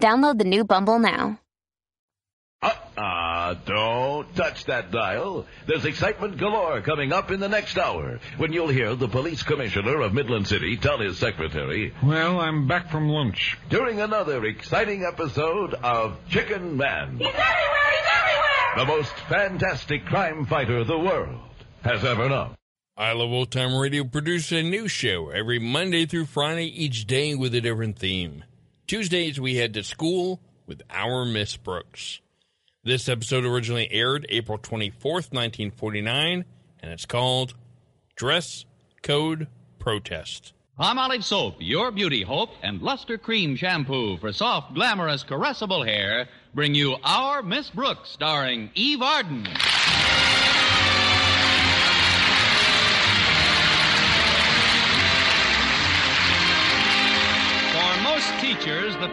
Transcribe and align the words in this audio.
Download 0.00 0.38
the 0.38 0.44
new 0.44 0.64
Bumble 0.64 0.98
now. 0.98 1.38
Uh-uh, 2.62 3.54
don't 3.64 4.34
touch 4.36 4.64
that 4.66 4.90
dial. 4.90 5.46
There's 5.66 5.84
excitement 5.86 6.36
galore 6.36 6.82
coming 6.82 7.10
up 7.12 7.30
in 7.30 7.40
the 7.40 7.48
next 7.48 7.78
hour 7.78 8.20
when 8.36 8.52
you'll 8.52 8.68
hear 8.68 8.94
the 8.94 9.08
police 9.08 9.42
commissioner 9.42 10.00
of 10.02 10.12
Midland 10.12 10.46
City 10.46 10.76
tell 10.76 10.98
his 10.98 11.16
secretary 11.18 11.94
Well, 12.02 12.38
I'm 12.38 12.66
back 12.68 12.90
from 12.90 13.08
lunch. 13.08 13.56
during 13.70 14.00
another 14.00 14.44
exciting 14.44 15.04
episode 15.04 15.72
of 15.74 16.18
Chicken 16.28 16.76
Man. 16.76 17.16
He's 17.18 17.26
everywhere! 17.26 17.90
He's 17.92 18.10
everywhere! 18.18 18.76
The 18.76 18.84
most 18.86 19.12
fantastic 19.28 20.04
crime 20.04 20.44
fighter 20.44 20.84
the 20.84 20.98
world 20.98 21.40
has 21.82 22.04
ever 22.04 22.28
known. 22.28 22.54
I 22.98 23.12
Love 23.12 23.30
Old 23.30 23.50
Time 23.50 23.74
Radio 23.74 24.04
produces 24.04 24.52
a 24.52 24.62
new 24.62 24.86
show 24.86 25.30
every 25.30 25.58
Monday 25.58 26.04
through 26.04 26.26
Friday, 26.26 26.66
each 26.66 27.06
day 27.06 27.34
with 27.34 27.54
a 27.54 27.62
different 27.62 27.98
theme. 27.98 28.44
Tuesdays, 28.90 29.40
we 29.40 29.54
head 29.54 29.72
to 29.74 29.84
school 29.84 30.40
with 30.66 30.82
our 30.90 31.24
Miss 31.24 31.56
Brooks. 31.56 32.20
This 32.82 33.08
episode 33.08 33.44
originally 33.44 33.88
aired 33.92 34.26
April 34.30 34.58
24th, 34.58 35.30
1949, 35.30 36.44
and 36.80 36.90
it's 36.90 37.06
called 37.06 37.54
Dress 38.16 38.64
Code 39.00 39.46
Protest. 39.78 40.54
Palmolive 40.76 41.22
Soap, 41.22 41.58
your 41.60 41.92
beauty 41.92 42.22
hope, 42.22 42.50
and 42.64 42.82
Luster 42.82 43.16
Cream 43.16 43.54
Shampoo 43.54 44.16
for 44.16 44.32
soft, 44.32 44.74
glamorous, 44.74 45.22
caressable 45.22 45.86
hair 45.86 46.26
bring 46.52 46.74
you 46.74 46.96
Our 47.04 47.42
Miss 47.42 47.70
Brooks, 47.70 48.10
starring 48.10 48.70
Eve 48.74 49.02
Arden. 49.02 49.46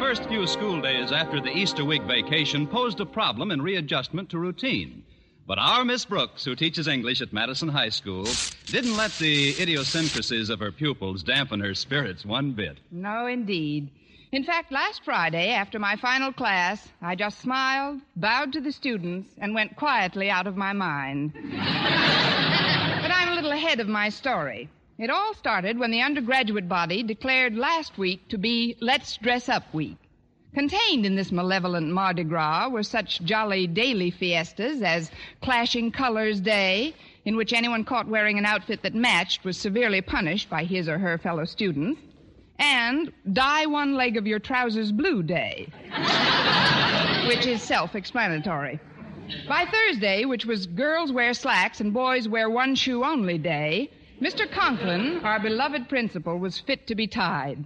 First 0.07 0.29
few 0.29 0.47
school 0.47 0.79
days 0.79 1.11
after 1.11 1.41
the 1.41 1.53
Easter 1.53 1.83
week 1.83 2.01
vacation 2.03 2.65
posed 2.65 3.01
a 3.01 3.05
problem 3.05 3.51
in 3.51 3.61
readjustment 3.61 4.29
to 4.29 4.39
routine. 4.39 5.03
But 5.45 5.59
our 5.59 5.83
Miss 5.83 6.05
Brooks, 6.05 6.45
who 6.45 6.55
teaches 6.55 6.87
English 6.87 7.21
at 7.21 7.33
Madison 7.33 7.67
High 7.67 7.89
School, 7.89 8.25
didn't 8.67 8.95
let 8.95 9.11
the 9.17 9.49
idiosyncrasies 9.61 10.49
of 10.49 10.61
her 10.61 10.71
pupils 10.71 11.23
dampen 11.23 11.59
her 11.59 11.75
spirits 11.75 12.25
one 12.25 12.53
bit. 12.53 12.77
No, 12.89 13.27
indeed. 13.27 13.89
In 14.31 14.45
fact, 14.45 14.71
last 14.71 15.03
Friday, 15.03 15.49
after 15.49 15.77
my 15.77 15.97
final 15.97 16.31
class, 16.31 16.87
I 17.01 17.15
just 17.15 17.41
smiled, 17.41 17.99
bowed 18.15 18.53
to 18.53 18.61
the 18.61 18.71
students, 18.71 19.27
and 19.39 19.53
went 19.53 19.75
quietly 19.75 20.29
out 20.29 20.47
of 20.47 20.55
my 20.55 20.71
mind. 20.71 21.33
but 21.51 23.11
I'm 23.11 23.33
a 23.33 23.35
little 23.35 23.51
ahead 23.51 23.81
of 23.81 23.89
my 23.89 24.07
story. 24.07 24.69
It 24.99 25.11
all 25.11 25.35
started 25.35 25.77
when 25.77 25.91
the 25.91 26.01
undergraduate 26.01 26.67
body 26.67 27.03
declared 27.03 27.55
last 27.55 27.99
week 27.99 28.27
to 28.29 28.37
be 28.39 28.75
Let's 28.81 29.15
Dress 29.17 29.47
Up 29.47 29.71
Week. 29.71 29.97
Contained 30.55 31.05
in 31.05 31.15
this 31.15 31.31
malevolent 31.31 31.89
Mardi 31.89 32.23
Gras 32.23 32.69
were 32.69 32.81
such 32.81 33.21
jolly 33.21 33.67
daily 33.67 34.09
fiestas 34.09 34.81
as 34.81 35.11
Clashing 35.39 35.91
Colors 35.91 36.39
Day, 36.39 36.95
in 37.25 37.35
which 37.35 37.53
anyone 37.53 37.83
caught 37.83 38.07
wearing 38.07 38.39
an 38.39 38.45
outfit 38.45 38.81
that 38.81 38.95
matched 38.95 39.43
was 39.43 39.55
severely 39.55 40.01
punished 40.01 40.49
by 40.49 40.63
his 40.63 40.89
or 40.89 40.97
her 40.97 41.19
fellow 41.19 41.45
students, 41.45 42.01
and 42.57 43.13
Dye 43.31 43.67
One 43.67 43.93
Leg 43.93 44.17
of 44.17 44.25
Your 44.25 44.39
Trousers 44.39 44.91
Blue 44.91 45.21
Day, 45.21 45.67
which 47.27 47.45
is 47.45 47.61
self 47.61 47.93
explanatory. 47.93 48.79
By 49.47 49.65
Thursday, 49.65 50.25
which 50.25 50.47
was 50.47 50.65
Girls 50.65 51.11
Wear 51.11 51.35
Slacks 51.35 51.81
and 51.81 51.93
Boys 51.93 52.27
Wear 52.27 52.49
One 52.49 52.73
Shoe 52.73 53.03
Only 53.03 53.37
Day, 53.37 53.91
Mr. 54.21 54.49
Conklin, 54.49 55.19
our 55.23 55.39
beloved 55.39 55.87
principal, 55.87 56.39
was 56.39 56.59
fit 56.59 56.87
to 56.87 56.95
be 56.95 57.05
tied. 57.05 57.63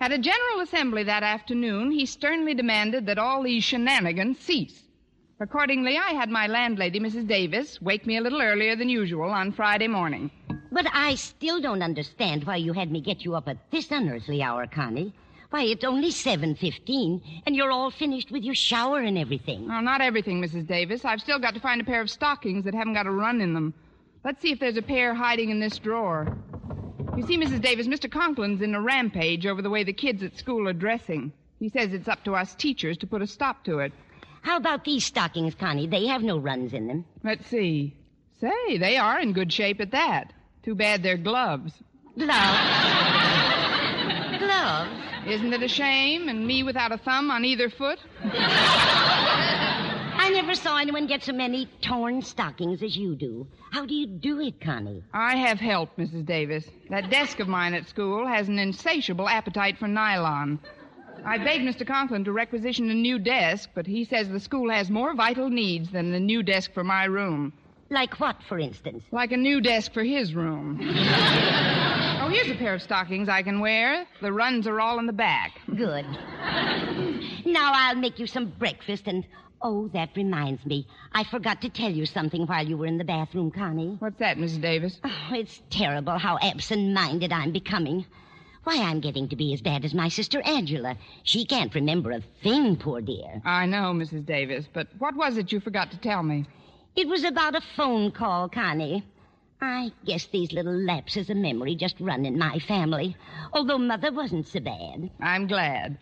At 0.00 0.12
a 0.12 0.18
general 0.18 0.60
assembly 0.60 1.02
that 1.02 1.22
afternoon, 1.22 1.90
he 1.90 2.06
sternly 2.06 2.54
demanded 2.54 3.04
that 3.04 3.18
all 3.18 3.42
these 3.42 3.64
shenanigans 3.64 4.38
cease. 4.38 4.84
Accordingly, 5.40 5.98
I 5.98 6.12
had 6.12 6.30
my 6.30 6.46
landlady, 6.46 7.00
Mrs. 7.00 7.26
Davis, 7.26 7.82
wake 7.82 8.06
me 8.06 8.16
a 8.16 8.22
little 8.22 8.40
earlier 8.40 8.76
than 8.76 8.88
usual 8.88 9.28
on 9.28 9.52
Friday 9.52 9.88
morning. 9.88 10.30
But 10.72 10.86
I 10.90 11.16
still 11.16 11.60
don't 11.60 11.82
understand 11.82 12.44
why 12.44 12.56
you 12.56 12.72
had 12.72 12.90
me 12.90 13.02
get 13.02 13.22
you 13.22 13.34
up 13.34 13.46
at 13.46 13.70
this 13.70 13.90
unearthly 13.90 14.42
hour, 14.42 14.66
Connie. 14.66 15.12
Why, 15.50 15.64
it's 15.64 15.84
only 15.84 16.08
7.15, 16.08 17.42
and 17.44 17.54
you're 17.54 17.72
all 17.72 17.90
finished 17.90 18.30
with 18.30 18.42
your 18.42 18.54
shower 18.54 19.00
and 19.00 19.18
everything. 19.18 19.68
Well, 19.68 19.82
not 19.82 20.00
everything, 20.00 20.40
Mrs. 20.40 20.66
Davis. 20.66 21.04
I've 21.04 21.20
still 21.20 21.38
got 21.38 21.52
to 21.52 21.60
find 21.60 21.78
a 21.78 21.84
pair 21.84 22.00
of 22.00 22.08
stockings 22.08 22.64
that 22.64 22.74
haven't 22.74 22.94
got 22.94 23.06
a 23.06 23.10
run 23.10 23.42
in 23.42 23.52
them. 23.52 23.74
Let's 24.24 24.42
see 24.42 24.52
if 24.52 24.60
there's 24.60 24.76
a 24.76 24.82
pair 24.82 25.14
hiding 25.14 25.50
in 25.50 25.60
this 25.60 25.78
drawer. 25.78 26.36
You 27.16 27.26
see, 27.26 27.38
Mrs. 27.38 27.62
Davis, 27.62 27.86
Mr. 27.86 28.10
Conklin's 28.10 28.62
in 28.62 28.74
a 28.74 28.80
rampage 28.80 29.46
over 29.46 29.62
the 29.62 29.70
way 29.70 29.82
the 29.82 29.92
kids 29.92 30.22
at 30.22 30.38
school 30.38 30.68
are 30.68 30.72
dressing. 30.74 31.32
He 31.58 31.68
says 31.68 31.92
it's 31.92 32.08
up 32.08 32.24
to 32.24 32.34
us 32.34 32.54
teachers 32.54 32.96
to 32.98 33.06
put 33.06 33.22
a 33.22 33.26
stop 33.26 33.64
to 33.64 33.80
it. 33.80 33.92
How 34.42 34.56
about 34.56 34.84
these 34.84 35.04
stockings, 35.04 35.54
Connie? 35.54 35.86
They 35.86 36.06
have 36.06 36.22
no 36.22 36.38
runs 36.38 36.72
in 36.72 36.86
them. 36.86 37.04
Let's 37.22 37.46
see. 37.46 37.94
Say, 38.40 38.78
they 38.78 38.96
are 38.96 39.20
in 39.20 39.32
good 39.32 39.52
shape 39.52 39.80
at 39.80 39.90
that. 39.90 40.32
Too 40.62 40.74
bad 40.74 41.02
they're 41.02 41.18
gloves. 41.18 41.72
Gloves? 42.16 42.30
Gloves? 44.38 44.90
Isn't 45.26 45.52
it 45.52 45.62
a 45.62 45.68
shame? 45.68 46.28
And 46.28 46.46
me 46.46 46.62
without 46.62 46.92
a 46.92 46.98
thumb 46.98 47.30
on 47.30 47.44
either 47.44 47.68
foot? 47.68 47.98
I 50.40 50.42
never 50.42 50.54
saw 50.54 50.78
anyone 50.78 51.06
get 51.06 51.22
so 51.22 51.34
many 51.34 51.68
torn 51.82 52.22
stockings 52.22 52.82
as 52.82 52.96
you 52.96 53.14
do. 53.14 53.46
How 53.72 53.84
do 53.84 53.92
you 53.92 54.06
do 54.06 54.40
it, 54.40 54.58
Connie? 54.58 55.04
I 55.12 55.36
have 55.36 55.60
help, 55.60 55.94
Mrs. 55.98 56.24
Davis. 56.24 56.64
That 56.88 57.10
desk 57.10 57.40
of 57.40 57.46
mine 57.46 57.74
at 57.74 57.86
school 57.86 58.26
has 58.26 58.48
an 58.48 58.58
insatiable 58.58 59.28
appetite 59.28 59.76
for 59.76 59.86
nylon. 59.86 60.58
I 61.26 61.36
begged 61.36 61.64
Mr. 61.64 61.86
Conklin 61.86 62.24
to 62.24 62.32
requisition 62.32 62.88
a 62.88 62.94
new 62.94 63.18
desk, 63.18 63.68
but 63.74 63.86
he 63.86 64.02
says 64.06 64.30
the 64.30 64.40
school 64.40 64.70
has 64.70 64.88
more 64.88 65.14
vital 65.14 65.50
needs 65.50 65.90
than 65.90 66.10
the 66.10 66.18
new 66.18 66.42
desk 66.42 66.72
for 66.72 66.84
my 66.84 67.04
room. 67.04 67.52
Like 67.90 68.18
what, 68.18 68.42
for 68.48 68.58
instance? 68.58 69.04
Like 69.12 69.32
a 69.32 69.36
new 69.36 69.60
desk 69.60 69.92
for 69.92 70.02
his 70.02 70.34
room. 70.34 70.78
oh, 70.82 72.30
here's 72.32 72.50
a 72.50 72.54
pair 72.54 72.72
of 72.72 72.80
stockings 72.80 73.28
I 73.28 73.42
can 73.42 73.60
wear. 73.60 74.06
The 74.22 74.32
runs 74.32 74.66
are 74.66 74.80
all 74.80 75.00
in 75.00 75.04
the 75.04 75.12
back. 75.12 75.60
Good. 75.76 76.06
now 77.44 77.72
I'll 77.74 77.96
make 77.96 78.18
you 78.18 78.26
some 78.26 78.46
breakfast 78.58 79.06
and. 79.06 79.26
Oh, 79.62 79.88
that 79.92 80.16
reminds 80.16 80.64
me. 80.64 80.86
I 81.12 81.24
forgot 81.24 81.60
to 81.62 81.68
tell 81.68 81.90
you 81.90 82.06
something 82.06 82.46
while 82.46 82.66
you 82.66 82.78
were 82.78 82.86
in 82.86 82.96
the 82.96 83.04
bathroom, 83.04 83.50
Connie. 83.50 83.96
What's 83.98 84.18
that, 84.18 84.38
Mrs. 84.38 84.62
Davis? 84.62 84.98
Oh, 85.04 85.28
it's 85.32 85.60
terrible 85.68 86.16
how 86.16 86.38
absent 86.40 86.94
minded 86.94 87.30
I'm 87.32 87.52
becoming. 87.52 88.06
Why, 88.64 88.76
I'm 88.76 89.00
getting 89.00 89.28
to 89.28 89.36
be 89.36 89.52
as 89.52 89.60
bad 89.60 89.84
as 89.84 89.92
my 89.92 90.08
sister 90.08 90.40
Angela. 90.42 90.96
She 91.24 91.44
can't 91.44 91.74
remember 91.74 92.10
a 92.10 92.22
thing, 92.42 92.76
poor 92.76 93.00
dear. 93.00 93.42
I 93.44 93.66
know, 93.66 93.92
Mrs. 93.92 94.24
Davis, 94.24 94.66
but 94.72 94.88
what 94.98 95.14
was 95.14 95.36
it 95.36 95.52
you 95.52 95.60
forgot 95.60 95.90
to 95.90 95.98
tell 95.98 96.22
me? 96.22 96.46
It 96.96 97.08
was 97.08 97.24
about 97.24 97.54
a 97.54 97.62
phone 97.76 98.10
call, 98.12 98.48
Connie. 98.48 99.04
I 99.62 99.92
guess 100.06 100.26
these 100.26 100.52
little 100.52 100.74
lapses 100.74 101.28
of 101.28 101.36
memory 101.36 101.74
just 101.74 102.00
run 102.00 102.24
in 102.24 102.38
my 102.38 102.58
family, 102.60 103.14
although 103.52 103.78
Mother 103.78 104.10
wasn't 104.10 104.48
so 104.48 104.60
bad. 104.60 105.10
I'm 105.20 105.46
glad. 105.46 105.98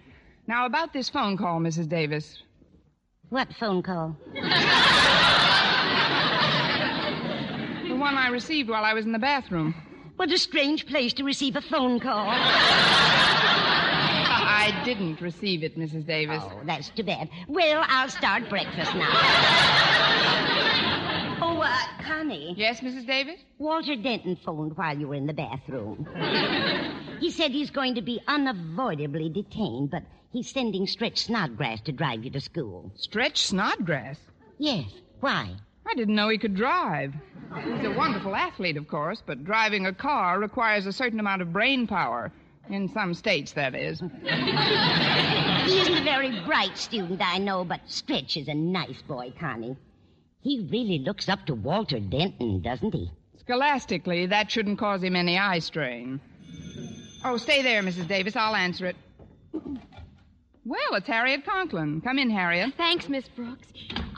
Now, 0.47 0.67
about 0.67 0.93
this 0.93 1.09
phone 1.09 1.37
call, 1.37 1.61
Mrs. 1.61 1.89
Davis. 1.89 2.43
What 3.31 3.53
phone 3.55 3.83
call? 3.83 4.17
The 4.33 4.41
one 7.95 8.15
I 8.17 8.29
received 8.31 8.71
while 8.71 8.85
I 8.85 8.95
was 8.95 9.05
in 9.05 9.13
the 9.13 9.19
bathroom. 9.19 9.75
What 10.17 10.33
a 10.33 10.39
strange 10.39 10.87
place 10.87 11.13
to 11.15 11.25
receive 11.25 11.55
a 11.55 11.61
phone 11.61 12.01
call. 12.01 12.29
I 14.61 14.73
didn't 14.85 15.21
receive 15.21 15.63
it, 15.63 15.79
Mrs. 15.79 16.07
Davis. 16.07 16.43
Oh, 16.43 16.63
that's 16.65 16.89
too 16.89 17.03
bad. 17.03 17.29
Well, 17.49 17.85
I'll 17.87 18.09
start 18.09 18.49
breakfast 18.49 18.95
now. 18.95 20.87
Oh, 21.59 21.63
uh, 21.63 22.03
Connie. 22.03 22.55
Yes, 22.57 22.81
Mrs. 22.81 23.07
Davis? 23.07 23.41
Walter 23.59 23.97
Denton 23.97 24.37
phoned 24.37 24.77
while 24.77 24.97
you 24.97 25.09
were 25.09 25.15
in 25.15 25.27
the 25.27 25.33
bathroom. 25.33 26.07
he 27.21 27.31
said 27.31 27.51
he's 27.51 27.71
going 27.71 27.95
to 27.95 28.03
be 28.03 28.21
unavoidably 28.27 29.29
detained, 29.29 29.91
but 29.91 30.03
he's 30.33 30.51
sending 30.51 30.87
Stretch 30.87 31.25
Snodgrass 31.25 31.81
to 31.83 31.93
drive 31.93 32.25
you 32.25 32.31
to 32.31 32.41
school. 32.41 32.93
Stretch 32.97 33.47
Snodgrass? 33.47 34.19
Yes. 34.59 34.91
Why? 35.21 35.55
I 35.87 35.95
didn't 35.95 36.15
know 36.15 36.29
he 36.29 36.39
could 36.39 36.55
drive. 36.55 37.15
He's 37.65 37.87
a 37.87 37.95
wonderful 37.97 38.37
athlete, 38.37 38.77
of 38.77 38.89
course, 38.89 39.23
but 39.25 39.45
driving 39.45 39.87
a 39.87 39.93
car 39.93 40.39
requires 40.39 40.87
a 40.87 40.93
certain 40.93 41.19
amount 41.19 41.43
of 41.43 41.53
brain 41.53 41.87
power. 41.87 42.31
In 42.69 42.89
some 42.89 43.15
states, 43.15 43.53
that 43.53 43.75
is. 43.75 44.03
He 45.69 45.81
isn't 45.81 45.99
a 45.99 46.03
very 46.03 46.41
bright 46.47 46.79
student, 46.79 47.21
I 47.21 47.37
know, 47.37 47.63
but 47.63 47.81
Stretch 47.87 48.39
is 48.39 48.49
a 48.49 48.55
nice 48.55 49.03
boy, 49.03 49.35
Connie. 49.39 49.77
He 50.41 50.67
really 50.71 50.99
looks 50.99 51.29
up 51.29 51.47
to 51.47 51.55
Walter 51.55 52.01
Denton, 52.01 52.61
doesn't 52.63 52.95
he? 52.95 53.11
Scholastically, 53.41 54.27
that 54.27 54.51
shouldn't 54.51 54.79
cause 54.79 55.03
him 55.03 55.17
any 55.17 55.39
eye 55.39 55.59
strain. 55.59 56.21
Oh, 57.25 57.37
stay 57.37 57.63
there, 57.63 57.83
Mrs. 57.83 58.07
Davis. 58.07 58.37
I'll 58.37 58.55
answer 58.55 58.87
it. 58.87 58.97
Well, 60.65 60.95
it's 60.95 61.07
Harriet 61.07 61.45
Conklin. 61.45 62.01
Come 62.01 62.19
in, 62.19 62.31
Harriet. 62.31 62.75
Thanks, 62.77 63.09
Miss 63.09 63.27
Brooks. 63.29 63.67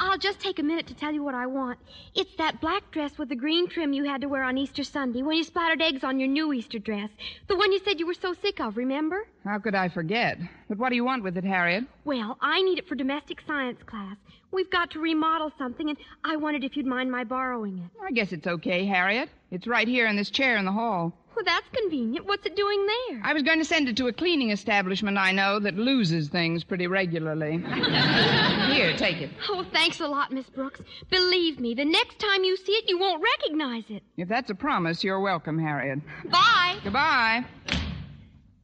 I'll 0.02 0.16
just 0.16 0.40
take 0.40 0.58
a 0.58 0.62
minute 0.62 0.86
to 0.86 0.94
tell 0.94 1.12
you 1.12 1.22
what 1.22 1.34
I 1.34 1.46
want. 1.46 1.78
It's 2.14 2.34
that 2.36 2.58
black 2.62 2.90
dress 2.90 3.18
with 3.18 3.28
the 3.28 3.36
green 3.36 3.68
trim 3.68 3.92
you 3.92 4.04
had 4.04 4.22
to 4.22 4.28
wear 4.28 4.42
on 4.42 4.56
Easter 4.56 4.82
Sunday 4.82 5.22
when 5.22 5.36
you 5.36 5.44
splattered 5.44 5.82
eggs 5.82 6.02
on 6.02 6.18
your 6.18 6.26
new 6.26 6.54
Easter 6.54 6.78
dress. 6.78 7.10
The 7.48 7.56
one 7.56 7.70
you 7.70 7.80
said 7.84 8.00
you 8.00 8.06
were 8.06 8.14
so 8.14 8.32
sick 8.32 8.60
of, 8.60 8.78
remember? 8.78 9.28
How 9.44 9.58
could 9.58 9.74
I 9.74 9.90
forget? 9.90 10.38
But 10.70 10.78
what 10.78 10.88
do 10.88 10.96
you 10.96 11.04
want 11.04 11.22
with 11.22 11.36
it, 11.36 11.44
Harriet? 11.44 11.84
Well, 12.06 12.38
I 12.40 12.62
need 12.62 12.78
it 12.78 12.88
for 12.88 12.94
domestic 12.94 13.42
science 13.46 13.82
class. 13.84 14.16
We've 14.52 14.70
got 14.70 14.90
to 14.92 15.00
remodel 15.00 15.52
something, 15.58 15.90
and 15.90 15.98
I 16.24 16.36
wondered 16.36 16.64
if 16.64 16.78
you'd 16.78 16.86
mind 16.86 17.12
my 17.12 17.24
borrowing 17.24 17.78
it. 17.78 17.90
I 18.02 18.10
guess 18.12 18.32
it's 18.32 18.46
okay, 18.46 18.86
Harriet. 18.86 19.28
It's 19.50 19.66
right 19.66 19.86
here 19.86 20.06
in 20.06 20.16
this 20.16 20.30
chair 20.30 20.56
in 20.56 20.64
the 20.64 20.72
hall. 20.72 21.12
Well, 21.34 21.44
that's 21.44 21.68
convenient. 21.72 22.26
What's 22.26 22.44
it 22.44 22.56
doing 22.56 22.86
there? 22.86 23.20
I 23.24 23.32
was 23.32 23.42
going 23.42 23.58
to 23.58 23.64
send 23.64 23.88
it 23.88 23.96
to 23.98 24.08
a 24.08 24.12
cleaning 24.12 24.50
establishment 24.50 25.16
I 25.16 25.32
know 25.32 25.58
that 25.60 25.76
loses 25.76 26.28
things 26.28 26.64
pretty 26.64 26.86
regularly. 26.86 27.58
Here, 28.72 28.96
take 28.96 29.20
it. 29.20 29.30
Oh, 29.48 29.64
thanks 29.72 30.00
a 30.00 30.08
lot, 30.08 30.32
Miss 30.32 30.48
Brooks. 30.50 30.80
Believe 31.08 31.58
me, 31.60 31.74
the 31.74 31.84
next 31.84 32.18
time 32.18 32.44
you 32.44 32.56
see 32.56 32.72
it, 32.72 32.88
you 32.88 32.98
won't 32.98 33.22
recognize 33.22 33.84
it. 33.88 34.02
If 34.16 34.28
that's 34.28 34.50
a 34.50 34.54
promise, 34.54 35.02
you're 35.04 35.20
welcome, 35.20 35.58
Harriet. 35.58 36.00
Bye. 36.30 36.78
Goodbye. 36.82 37.44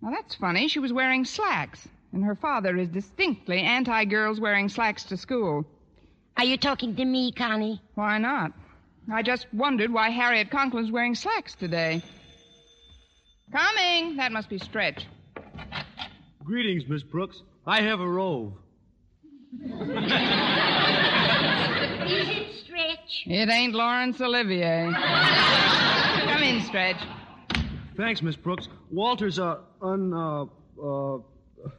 Now, 0.02 0.10
that's 0.10 0.34
funny. 0.34 0.68
She 0.68 0.78
was 0.78 0.92
wearing 0.92 1.24
slacks, 1.24 1.88
and 2.12 2.24
her 2.24 2.34
father 2.34 2.76
is 2.76 2.88
distinctly 2.88 3.60
anti 3.60 4.04
girls 4.04 4.40
wearing 4.40 4.68
slacks 4.68 5.04
to 5.04 5.16
school. 5.16 5.64
Are 6.36 6.44
you 6.44 6.56
talking 6.58 6.94
to 6.96 7.04
me, 7.04 7.32
Connie? 7.32 7.80
Why 7.94 8.18
not? 8.18 8.52
I 9.10 9.22
just 9.22 9.46
wondered 9.54 9.92
why 9.92 10.10
Harriet 10.10 10.50
Conklin's 10.50 10.90
wearing 10.90 11.14
slacks 11.14 11.54
today. 11.54 12.02
Coming. 13.52 14.16
That 14.16 14.32
must 14.32 14.48
be 14.48 14.58
Stretch. 14.58 15.06
Greetings, 16.44 16.84
Miss 16.88 17.02
Brooks. 17.02 17.42
I 17.66 17.82
have 17.82 18.00
a 18.00 18.08
rove. 18.08 18.52
Is 19.62 19.70
it 22.28 22.54
Stretch? 22.64 23.22
It 23.26 23.48
ain't 23.48 23.74
Laurence 23.74 24.20
Olivier. 24.20 24.92
Come 24.92 26.42
in, 26.42 26.62
Stretch. 26.62 27.00
Thanks, 27.96 28.20
Miss 28.22 28.36
Brooks. 28.36 28.68
Walter's, 28.90 29.38
uh, 29.38 29.58
un, 29.80 30.12
uh, 30.12 30.44
uh. 30.82 31.18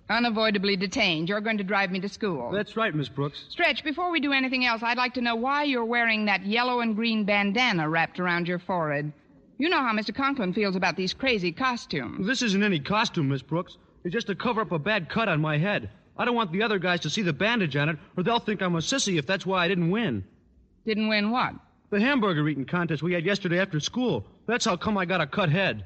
Unavoidably 0.09 0.75
detained. 0.75 1.29
You're 1.29 1.39
going 1.41 1.59
to 1.59 1.63
drive 1.63 1.91
me 1.91 1.99
to 2.01 2.09
school. 2.09 2.51
That's 2.51 2.75
right, 2.75 2.93
Miss 2.93 3.07
Brooks. 3.07 3.45
Stretch, 3.49 3.83
before 3.83 4.11
we 4.11 4.19
do 4.19 4.33
anything 4.33 4.65
else, 4.65 4.81
I'd 4.83 4.97
like 4.97 5.13
to 5.13 5.21
know 5.21 5.35
why 5.35 5.63
you're 5.63 5.85
wearing 5.85 6.25
that 6.25 6.45
yellow 6.45 6.81
and 6.81 6.95
green 6.95 7.23
bandana 7.23 7.87
wrapped 7.87 8.19
around 8.19 8.47
your 8.47 8.59
forehead. 8.59 9.13
You 9.57 9.69
know 9.69 9.81
how 9.81 9.93
Mr. 9.93 10.13
Conklin 10.13 10.53
feels 10.53 10.75
about 10.75 10.95
these 10.95 11.13
crazy 11.13 11.51
costumes. 11.51 12.27
This 12.27 12.41
isn't 12.43 12.63
any 12.63 12.79
costume, 12.79 13.29
Miss 13.29 13.41
Brooks. 13.41 13.77
It's 14.03 14.13
just 14.13 14.27
to 14.27 14.35
cover 14.35 14.61
up 14.61 14.71
a 14.71 14.79
bad 14.79 15.09
cut 15.09 15.27
on 15.29 15.41
my 15.41 15.57
head. 15.57 15.89
I 16.15 16.25
don't 16.25 16.35
want 16.35 16.51
the 16.51 16.63
other 16.63 16.79
guys 16.79 17.01
to 17.01 17.09
see 17.09 17.21
the 17.23 17.33
bandage 17.33 17.75
on 17.75 17.89
it, 17.89 17.97
or 18.15 18.23
they'll 18.23 18.39
think 18.39 18.61
I'm 18.61 18.75
a 18.75 18.79
sissy 18.79 19.17
if 19.17 19.25
that's 19.25 19.45
why 19.45 19.63
I 19.63 19.67
didn't 19.67 19.89
win. 19.89 20.23
Didn't 20.85 21.07
win 21.07 21.31
what? 21.31 21.53
The 21.89 21.99
hamburger 21.99 22.47
eating 22.47 22.65
contest 22.65 23.01
we 23.01 23.13
had 23.13 23.25
yesterday 23.25 23.59
after 23.59 23.79
school. 23.79 24.25
That's 24.45 24.65
how 24.65 24.75
come 24.77 24.97
I 24.97 25.05
got 25.05 25.21
a 25.21 25.27
cut 25.27 25.49
head. 25.49 25.85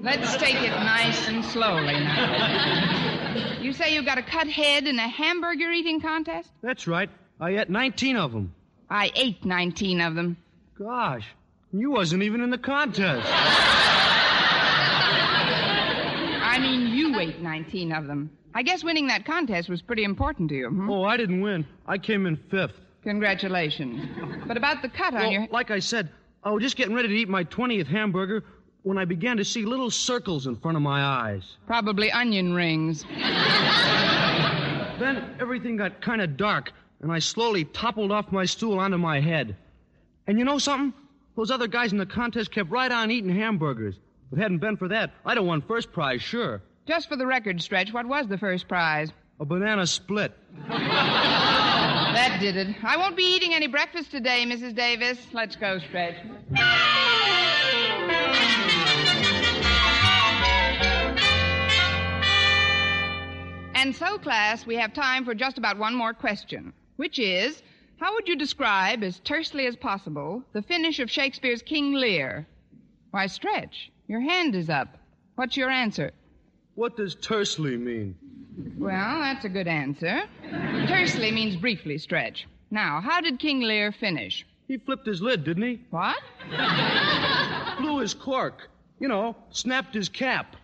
Let's 0.00 0.36
take 0.36 0.56
it 0.56 0.70
nice 0.70 1.28
and 1.28 1.44
slowly 1.44 1.92
now. 1.92 3.08
You 3.62 3.72
say 3.72 3.94
you 3.94 4.02
got 4.04 4.18
a 4.18 4.22
cut 4.22 4.48
head 4.48 4.86
in 4.88 4.98
a 4.98 5.08
hamburger 5.08 5.70
eating 5.70 6.00
contest? 6.00 6.50
That's 6.62 6.88
right. 6.88 7.08
I 7.40 7.56
ate 7.56 7.70
19 7.70 8.16
of 8.16 8.32
them. 8.32 8.52
I 8.90 9.12
ate 9.14 9.44
19 9.44 10.00
of 10.00 10.14
them. 10.16 10.36
Gosh, 10.76 11.26
you 11.72 11.90
wasn't 11.90 12.22
even 12.22 12.40
in 12.42 12.50
the 12.50 12.58
contest. 12.58 13.26
I 16.44 16.58
mean, 16.60 16.88
you 16.94 17.18
ate 17.18 17.40
19 17.40 17.92
of 17.92 18.06
them. 18.06 18.30
I 18.54 18.62
guess 18.62 18.84
winning 18.84 19.06
that 19.06 19.24
contest 19.24 19.68
was 19.70 19.80
pretty 19.80 20.04
important 20.04 20.50
to 20.50 20.54
you. 20.54 20.68
Hmm? 20.68 20.90
Oh, 20.90 21.04
I 21.04 21.16
didn't 21.16 21.40
win. 21.40 21.64
I 21.86 21.96
came 21.98 22.26
in 22.26 22.36
fifth. 22.36 22.78
Congratulations. 23.02 24.06
But 24.46 24.56
about 24.56 24.82
the 24.82 24.88
cut 24.88 25.14
on 25.14 25.32
your. 25.32 25.46
like 25.50 25.70
I 25.70 25.78
said, 25.78 26.10
I 26.44 26.50
was 26.50 26.62
just 26.62 26.76
getting 26.76 26.94
ready 26.94 27.08
to 27.08 27.14
eat 27.14 27.28
my 27.28 27.44
20th 27.44 27.86
hamburger 27.86 28.44
when 28.82 28.98
I 28.98 29.04
began 29.04 29.36
to 29.38 29.44
see 29.44 29.64
little 29.64 29.90
circles 29.90 30.46
in 30.46 30.56
front 30.56 30.76
of 30.76 30.82
my 30.82 31.02
eyes. 31.02 31.56
Probably 31.66 32.12
onion 32.12 32.52
rings. 32.52 33.04
Then 34.98 35.34
everything 35.40 35.76
got 35.76 36.00
kind 36.00 36.20
of 36.20 36.36
dark, 36.36 36.70
and 37.00 37.10
I 37.10 37.18
slowly 37.18 37.64
toppled 37.64 38.12
off 38.12 38.30
my 38.30 38.44
stool 38.44 38.78
onto 38.78 38.98
my 38.98 39.20
head. 39.20 39.56
And 40.26 40.38
you 40.38 40.44
know 40.44 40.58
something? 40.58 40.92
Those 41.36 41.50
other 41.50 41.66
guys 41.66 41.92
in 41.92 41.98
the 41.98 42.06
contest 42.06 42.50
kept 42.50 42.70
right 42.70 42.90
on 42.90 43.10
eating 43.10 43.34
hamburgers. 43.34 43.96
If 44.30 44.38
it 44.38 44.42
hadn't 44.42 44.58
been 44.58 44.76
for 44.76 44.88
that, 44.88 45.12
I'd 45.24 45.36
have 45.36 45.46
won 45.46 45.62
first 45.62 45.92
prize, 45.92 46.22
sure. 46.22 46.62
Just 46.86 47.08
for 47.08 47.16
the 47.16 47.26
record, 47.26 47.62
Stretch, 47.62 47.92
what 47.92 48.06
was 48.06 48.26
the 48.28 48.38
first 48.38 48.68
prize? 48.68 49.10
A 49.40 49.44
banana 49.44 49.86
split. 49.86 50.32
That 52.12 52.40
did 52.40 52.56
it. 52.58 52.76
I 52.84 52.98
won't 52.98 53.16
be 53.16 53.24
eating 53.24 53.54
any 53.54 53.68
breakfast 53.68 54.10
today, 54.10 54.44
Mrs. 54.46 54.74
Davis. 54.74 55.18
Let's 55.32 55.56
go, 55.56 55.78
Stretch. 55.78 56.16
And 63.74 63.96
so, 63.96 64.18
class, 64.18 64.66
we 64.66 64.76
have 64.76 64.92
time 64.92 65.24
for 65.24 65.34
just 65.34 65.56
about 65.58 65.78
one 65.78 65.94
more 65.94 66.12
question, 66.12 66.72
which 66.96 67.18
is 67.18 67.62
how 68.02 68.12
would 68.14 68.26
you 68.26 68.36
describe, 68.36 69.04
as 69.04 69.20
tersely 69.20 69.66
as 69.66 69.76
possible, 69.76 70.42
the 70.52 70.62
finish 70.62 70.98
of 70.98 71.08
Shakespeare's 71.08 71.62
King 71.62 71.92
Lear? 71.92 72.46
Why, 73.12 73.28
Stretch, 73.28 73.92
your 74.08 74.20
hand 74.20 74.56
is 74.56 74.68
up. 74.68 74.98
What's 75.36 75.56
your 75.56 75.70
answer? 75.70 76.10
What 76.74 76.96
does 76.96 77.14
tersely 77.14 77.76
mean? 77.76 78.16
Well, 78.76 79.20
that's 79.20 79.44
a 79.44 79.48
good 79.48 79.68
answer. 79.68 80.22
Tersely 80.88 81.30
means 81.30 81.54
briefly, 81.54 81.96
Stretch. 81.96 82.48
Now, 82.72 83.00
how 83.00 83.20
did 83.20 83.38
King 83.38 83.60
Lear 83.60 83.92
finish? 83.92 84.44
He 84.66 84.78
flipped 84.78 85.06
his 85.06 85.22
lid, 85.22 85.44
didn't 85.44 85.62
he? 85.62 85.80
What? 85.90 86.18
Blew 87.78 88.00
his 88.00 88.14
cork. 88.14 88.68
You 88.98 89.06
know, 89.06 89.36
snapped 89.50 89.94
his 89.94 90.08
cap. 90.08 90.56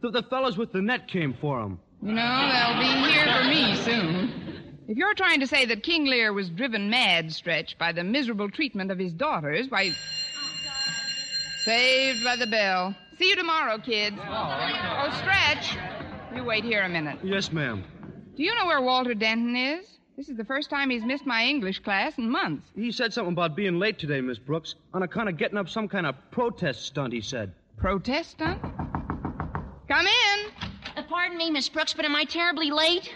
The, 0.00 0.10
the 0.10 0.22
fellows 0.24 0.58
with 0.58 0.72
the 0.72 0.82
net 0.82 1.06
came 1.06 1.32
for 1.34 1.60
him. 1.60 1.78
You 2.02 2.12
know, 2.12 2.50
they'll 2.52 2.80
be 2.80 3.08
here 3.08 3.24
for 3.32 3.44
me 3.44 3.76
soon. 3.84 4.45
If 4.88 4.96
you're 4.96 5.14
trying 5.14 5.40
to 5.40 5.48
say 5.48 5.64
that 5.66 5.82
King 5.82 6.06
Lear 6.06 6.32
was 6.32 6.48
driven 6.48 6.88
mad, 6.88 7.32
Stretch, 7.32 7.76
by 7.76 7.90
the 7.90 8.04
miserable 8.04 8.48
treatment 8.48 8.92
of 8.92 8.98
his 8.98 9.12
daughters, 9.12 9.66
why. 9.68 9.90
Saved 11.64 12.22
by 12.22 12.36
the 12.36 12.46
bell. 12.46 12.94
See 13.18 13.30
you 13.30 13.36
tomorrow, 13.36 13.78
kids. 13.78 14.16
Oh, 14.20 15.10
Stretch. 15.20 15.76
You 16.36 16.44
wait 16.44 16.62
here 16.62 16.82
a 16.82 16.88
minute. 16.88 17.18
Yes, 17.24 17.50
ma'am. 17.50 17.82
Do 18.36 18.44
you 18.44 18.54
know 18.54 18.66
where 18.66 18.80
Walter 18.80 19.14
Denton 19.14 19.56
is? 19.56 19.98
This 20.16 20.28
is 20.28 20.36
the 20.36 20.44
first 20.44 20.70
time 20.70 20.90
he's 20.90 21.04
missed 21.04 21.26
my 21.26 21.44
English 21.44 21.80
class 21.80 22.16
in 22.16 22.30
months. 22.30 22.68
He 22.76 22.92
said 22.92 23.12
something 23.12 23.32
about 23.32 23.56
being 23.56 23.80
late 23.80 23.98
today, 23.98 24.20
Miss 24.20 24.38
Brooks, 24.38 24.76
on 24.94 25.02
account 25.02 25.28
of 25.28 25.36
getting 25.36 25.58
up 25.58 25.68
some 25.68 25.88
kind 25.88 26.06
of 26.06 26.14
protest 26.30 26.86
stunt, 26.86 27.12
he 27.12 27.20
said. 27.20 27.52
Protest 27.76 28.30
stunt? 28.30 28.62
Come 29.88 30.06
in. 30.06 30.46
Uh, 30.96 31.02
pardon 31.08 31.36
me, 31.36 31.50
Miss 31.50 31.68
Brooks, 31.68 31.92
but 31.92 32.04
am 32.04 32.14
I 32.14 32.24
terribly 32.24 32.70
late? 32.70 33.12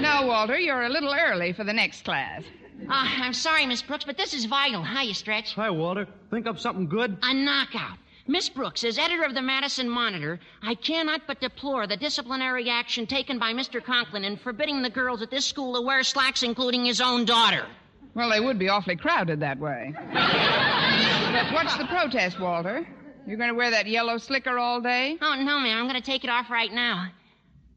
No, 0.00 0.26
Walter, 0.26 0.58
you're 0.58 0.82
a 0.82 0.88
little 0.88 1.14
early 1.14 1.52
for 1.52 1.64
the 1.64 1.72
next 1.72 2.04
class. 2.04 2.42
Uh, 2.82 3.08
I'm 3.20 3.32
sorry, 3.32 3.66
Miss 3.66 3.82
Brooks, 3.82 4.04
but 4.04 4.16
this 4.16 4.32
is 4.32 4.44
vital. 4.44 4.84
Hiya, 4.84 5.14
Stretch. 5.14 5.54
Hi, 5.54 5.70
Walter. 5.70 6.06
Think 6.30 6.46
up 6.46 6.58
something 6.58 6.88
good? 6.88 7.18
A 7.22 7.34
knockout. 7.34 7.98
Miss 8.28 8.48
Brooks, 8.48 8.84
as 8.84 8.98
editor 8.98 9.24
of 9.24 9.34
the 9.34 9.42
Madison 9.42 9.88
Monitor, 9.88 10.38
I 10.62 10.74
cannot 10.74 11.22
but 11.26 11.40
deplore 11.40 11.86
the 11.86 11.96
disciplinary 11.96 12.68
action 12.68 13.06
taken 13.06 13.38
by 13.38 13.52
Mr. 13.52 13.82
Conklin 13.82 14.22
in 14.24 14.36
forbidding 14.36 14.82
the 14.82 14.90
girls 14.90 15.22
at 15.22 15.30
this 15.30 15.46
school 15.46 15.74
to 15.74 15.80
wear 15.80 16.02
slacks, 16.02 16.42
including 16.42 16.84
his 16.84 17.00
own 17.00 17.24
daughter. 17.24 17.66
Well, 18.14 18.30
they 18.30 18.40
would 18.40 18.58
be 18.58 18.68
awfully 18.68 18.96
crowded 18.96 19.40
that 19.40 19.58
way. 19.58 19.94
but 19.94 21.52
what's 21.54 21.76
the 21.76 21.86
protest, 21.86 22.38
Walter? 22.38 22.86
You're 23.26 23.38
going 23.38 23.50
to 23.50 23.54
wear 23.54 23.70
that 23.70 23.86
yellow 23.86 24.18
slicker 24.18 24.58
all 24.58 24.80
day? 24.80 25.16
Oh, 25.20 25.34
no, 25.34 25.58
ma'am. 25.58 25.78
I'm 25.78 25.88
going 25.88 26.00
to 26.00 26.06
take 26.06 26.24
it 26.24 26.30
off 26.30 26.50
right 26.50 26.72
now. 26.72 27.08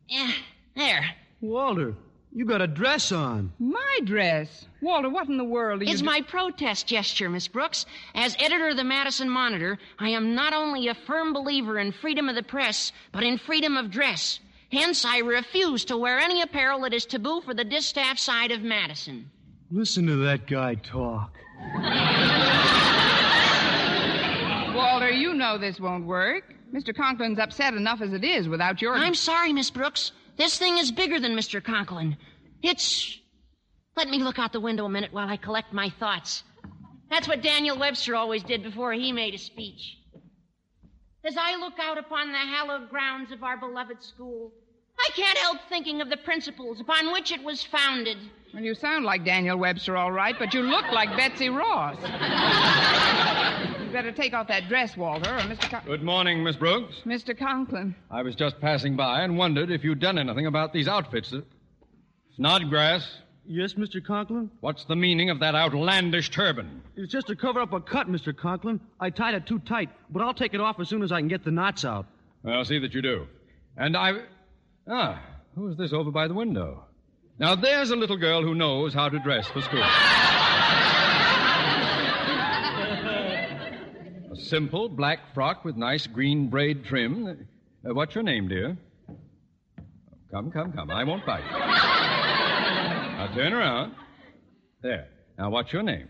Yeah, 0.07 0.31
there. 0.75 1.05
Walter, 1.41 1.95
you 2.33 2.45
got 2.45 2.61
a 2.61 2.67
dress 2.67 3.11
on. 3.11 3.51
My 3.59 3.99
dress? 4.05 4.65
Walter, 4.81 5.09
what 5.09 5.27
in 5.27 5.37
the 5.37 5.43
world 5.43 5.81
are 5.81 5.85
you 5.85 5.91
It's 5.91 6.01
do- 6.01 6.05
my 6.05 6.21
protest 6.21 6.87
gesture, 6.87 7.29
Miss 7.29 7.47
Brooks. 7.47 7.85
As 8.15 8.35
editor 8.39 8.69
of 8.69 8.77
the 8.77 8.83
Madison 8.83 9.29
Monitor, 9.29 9.77
I 9.99 10.09
am 10.09 10.35
not 10.35 10.53
only 10.53 10.87
a 10.87 10.93
firm 10.93 11.33
believer 11.33 11.77
in 11.79 11.91
freedom 11.91 12.29
of 12.29 12.35
the 12.35 12.43
press, 12.43 12.91
but 13.11 13.23
in 13.23 13.37
freedom 13.37 13.75
of 13.75 13.91
dress. 13.91 14.39
Hence, 14.71 15.03
I 15.03 15.17
refuse 15.19 15.83
to 15.85 15.97
wear 15.97 16.19
any 16.19 16.41
apparel 16.41 16.81
that 16.81 16.93
is 16.93 17.05
taboo 17.05 17.41
for 17.41 17.53
the 17.53 17.65
distaff 17.65 18.17
side 18.17 18.51
of 18.51 18.61
Madison. 18.61 19.29
Listen 19.69 20.05
to 20.07 20.15
that 20.17 20.47
guy 20.47 20.75
talk. 20.75 21.33
Walter, 24.75 25.09
you 25.11 25.33
know 25.33 25.57
this 25.57 25.79
won't 25.79 26.05
work. 26.05 26.53
Mr. 26.73 26.95
Conklin's 26.95 27.37
upset 27.39 27.73
enough 27.73 27.99
as 28.01 28.13
it 28.13 28.23
is 28.23 28.47
without 28.47 28.81
your. 28.81 28.93
I'm 28.95 29.13
sorry, 29.15 29.51
Miss 29.51 29.69
Brooks. 29.69 30.13
This 30.41 30.57
thing 30.57 30.79
is 30.79 30.91
bigger 30.91 31.19
than 31.19 31.35
Mr. 31.35 31.63
Conklin. 31.63 32.17
It's. 32.63 33.19
Let 33.95 34.09
me 34.09 34.17
look 34.17 34.39
out 34.39 34.51
the 34.51 34.59
window 34.59 34.85
a 34.85 34.89
minute 34.89 35.13
while 35.13 35.29
I 35.29 35.37
collect 35.37 35.71
my 35.71 35.91
thoughts. 35.99 36.43
That's 37.11 37.27
what 37.27 37.43
Daniel 37.43 37.77
Webster 37.77 38.15
always 38.15 38.41
did 38.41 38.63
before 38.63 38.91
he 38.91 39.11
made 39.11 39.35
a 39.35 39.37
speech. 39.37 39.99
As 41.23 41.37
I 41.37 41.57
look 41.57 41.77
out 41.79 41.99
upon 41.99 42.31
the 42.31 42.39
hallowed 42.39 42.89
grounds 42.89 43.31
of 43.31 43.43
our 43.43 43.55
beloved 43.55 44.01
school, 44.01 44.51
I 44.99 45.11
can't 45.15 45.37
help 45.37 45.59
thinking 45.69 46.01
of 46.01 46.09
the 46.09 46.17
principles 46.17 46.79
upon 46.79 47.11
which 47.11 47.31
it 47.31 47.43
was 47.43 47.61
founded. 47.61 48.17
Well, 48.51 48.63
you 48.63 48.73
sound 48.73 49.05
like 49.05 49.23
Daniel 49.23 49.59
Webster, 49.59 49.95
all 49.95 50.11
right, 50.11 50.35
but 50.39 50.55
you 50.55 50.63
look 50.63 50.91
like 50.91 51.15
Betsy 51.15 51.49
Ross. 51.49 51.97
you 54.05 54.11
better 54.11 54.21
take 54.21 54.33
off 54.33 54.47
that 54.47 54.67
dress, 54.67 54.97
Walter, 54.97 55.29
or 55.29 55.39
Mr. 55.41 55.69
Con- 55.69 55.83
Good 55.85 56.03
morning, 56.03 56.43
Miss 56.43 56.55
Brooks. 56.55 56.95
Mr. 57.05 57.37
Conklin. 57.37 57.95
I 58.09 58.21
was 58.23 58.35
just 58.35 58.59
passing 58.59 58.95
by 58.95 59.21
and 59.21 59.37
wondered 59.37 59.69
if 59.71 59.83
you'd 59.83 59.99
done 59.99 60.17
anything 60.17 60.47
about 60.47 60.73
these 60.73 60.87
outfits. 60.87 61.33
Snodgrass, 62.35 63.17
Yes, 63.45 63.73
Mr. 63.73 64.03
Conklin? 64.05 64.49
what's 64.61 64.85
the 64.85 64.95
meaning 64.95 65.29
of 65.29 65.39
that 65.39 65.55
outlandish 65.55 66.29
turban? 66.29 66.81
It's 66.95 67.11
just 67.11 67.27
to 67.27 67.35
cover 67.35 67.59
up 67.59 67.73
a 67.73 67.81
cut, 67.81 68.07
Mr. 68.07 68.35
Conklin. 68.35 68.79
I 68.99 69.09
tied 69.09 69.33
it 69.33 69.45
too 69.45 69.59
tight, 69.59 69.89
but 70.09 70.21
I'll 70.21 70.33
take 70.33 70.53
it 70.53 70.61
off 70.61 70.79
as 70.79 70.87
soon 70.89 71.01
as 71.03 71.11
I 71.11 71.19
can 71.19 71.27
get 71.27 71.43
the 71.43 71.51
knots 71.51 71.83
out. 71.83 72.05
I'll 72.45 72.65
see 72.65 72.79
that 72.79 72.93
you 72.93 73.01
do. 73.01 73.27
And 73.77 73.97
I. 73.97 74.13
Ah, 74.87 75.21
who's 75.55 75.75
this 75.77 75.91
over 75.93 76.11
by 76.11 76.27
the 76.27 76.33
window? 76.33 76.85
Now, 77.39 77.55
there's 77.55 77.89
a 77.89 77.95
little 77.95 78.17
girl 78.17 78.41
who 78.43 78.53
knows 78.55 78.93
how 78.93 79.09
to 79.09 79.19
dress 79.19 79.47
for 79.47 79.61
school. 79.61 79.83
Simple 84.51 84.89
black 84.89 85.33
frock 85.33 85.63
with 85.63 85.77
nice 85.77 86.05
green 86.05 86.49
braid 86.49 86.83
trim. 86.83 87.25
Uh, 87.25 87.93
what's 87.93 88.13
your 88.13 88.23
name, 88.25 88.49
dear? 88.49 88.77
Come, 90.29 90.51
come, 90.51 90.73
come. 90.73 90.91
I 90.91 91.05
won't 91.05 91.25
bite. 91.25 91.49
Now, 91.49 93.31
turn 93.33 93.53
around. 93.53 93.95
There. 94.83 95.07
Now, 95.37 95.51
what's 95.51 95.71
your 95.71 95.83
name? 95.83 96.09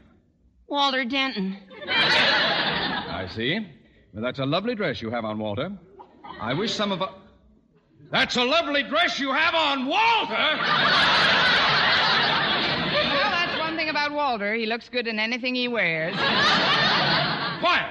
Walter 0.68 1.06
Denton. 1.06 1.56
I 1.88 3.28
see. 3.36 3.60
Well, 4.12 4.24
that's 4.24 4.40
a 4.40 4.46
lovely 4.46 4.74
dress 4.74 5.04
you 5.04 5.12
have 5.12 5.24
on, 5.24 5.38
Walter. 5.38 5.70
I 6.42 6.56
wish 6.56 6.74
some 6.74 6.92
of 6.92 7.04
us. 7.04 7.14
That's 8.10 8.38
a 8.38 8.44
lovely 8.44 8.82
dress 8.82 9.20
you 9.20 9.32
have 9.32 9.54
on, 9.54 9.86
Walter! 9.86 10.34
Well, 10.34 10.58
that's 13.32 13.60
one 13.60 13.78
thing 13.78 13.90
about 13.90 14.12
Walter. 14.12 14.56
He 14.56 14.66
looks 14.66 14.90
good 14.90 15.06
in 15.08 15.20
anything 15.20 15.54
he 15.54 15.68
wears. 15.68 16.16
Quiet! 17.60 17.91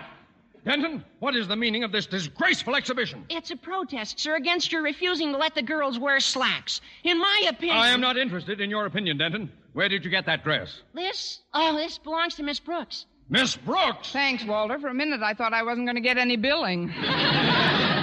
Denton, 0.65 1.05
what 1.21 1.35
is 1.35 1.49
the 1.49 1.57
meaning 1.57 1.85
of 1.85 1.93
this 1.93 2.07
disgraceful 2.07 2.77
exhibition? 2.77 3.25
It's 3.31 3.51
a 3.51 3.57
protest, 3.57 4.21
sir, 4.21 4.37
against 4.37 4.73
your 4.73 4.83
refusing 4.83 5.33
to 5.33 5.39
let 5.39 5.55
the 5.55 5.63
girls 5.63 5.99
wear 5.99 6.21
slacks. 6.21 6.81
In 7.05 7.19
my 7.19 7.45
opinion. 7.49 7.79
I 7.79 7.89
am 7.89 8.01
not 8.01 8.19
interested 8.19 8.61
in 8.61 8.69
your 8.69 8.87
opinion, 8.87 9.19
Denton. 9.19 9.51
Where 9.73 9.89
did 9.89 10.05
you 10.05 10.11
get 10.11 10.27
that 10.27 10.45
dress? 10.45 10.83
This? 10.95 11.41
Oh, 11.55 11.77
this 11.77 11.99
belongs 11.99 12.35
to 12.35 12.43
Miss 12.43 12.61
Brooks. 12.61 13.07
Miss 13.29 13.57
Brooks! 13.57 14.13
Thanks, 14.13 14.45
Walter. 14.45 14.79
For 14.81 14.89
a 14.89 14.95
minute, 14.95 15.23
I 15.23 15.35
thought 15.35 15.55
I 15.55 15.63
wasn't 15.63 15.87
going 15.87 15.95
to 15.95 16.03
get 16.03 16.19
any 16.19 16.37
billing. 16.37 16.93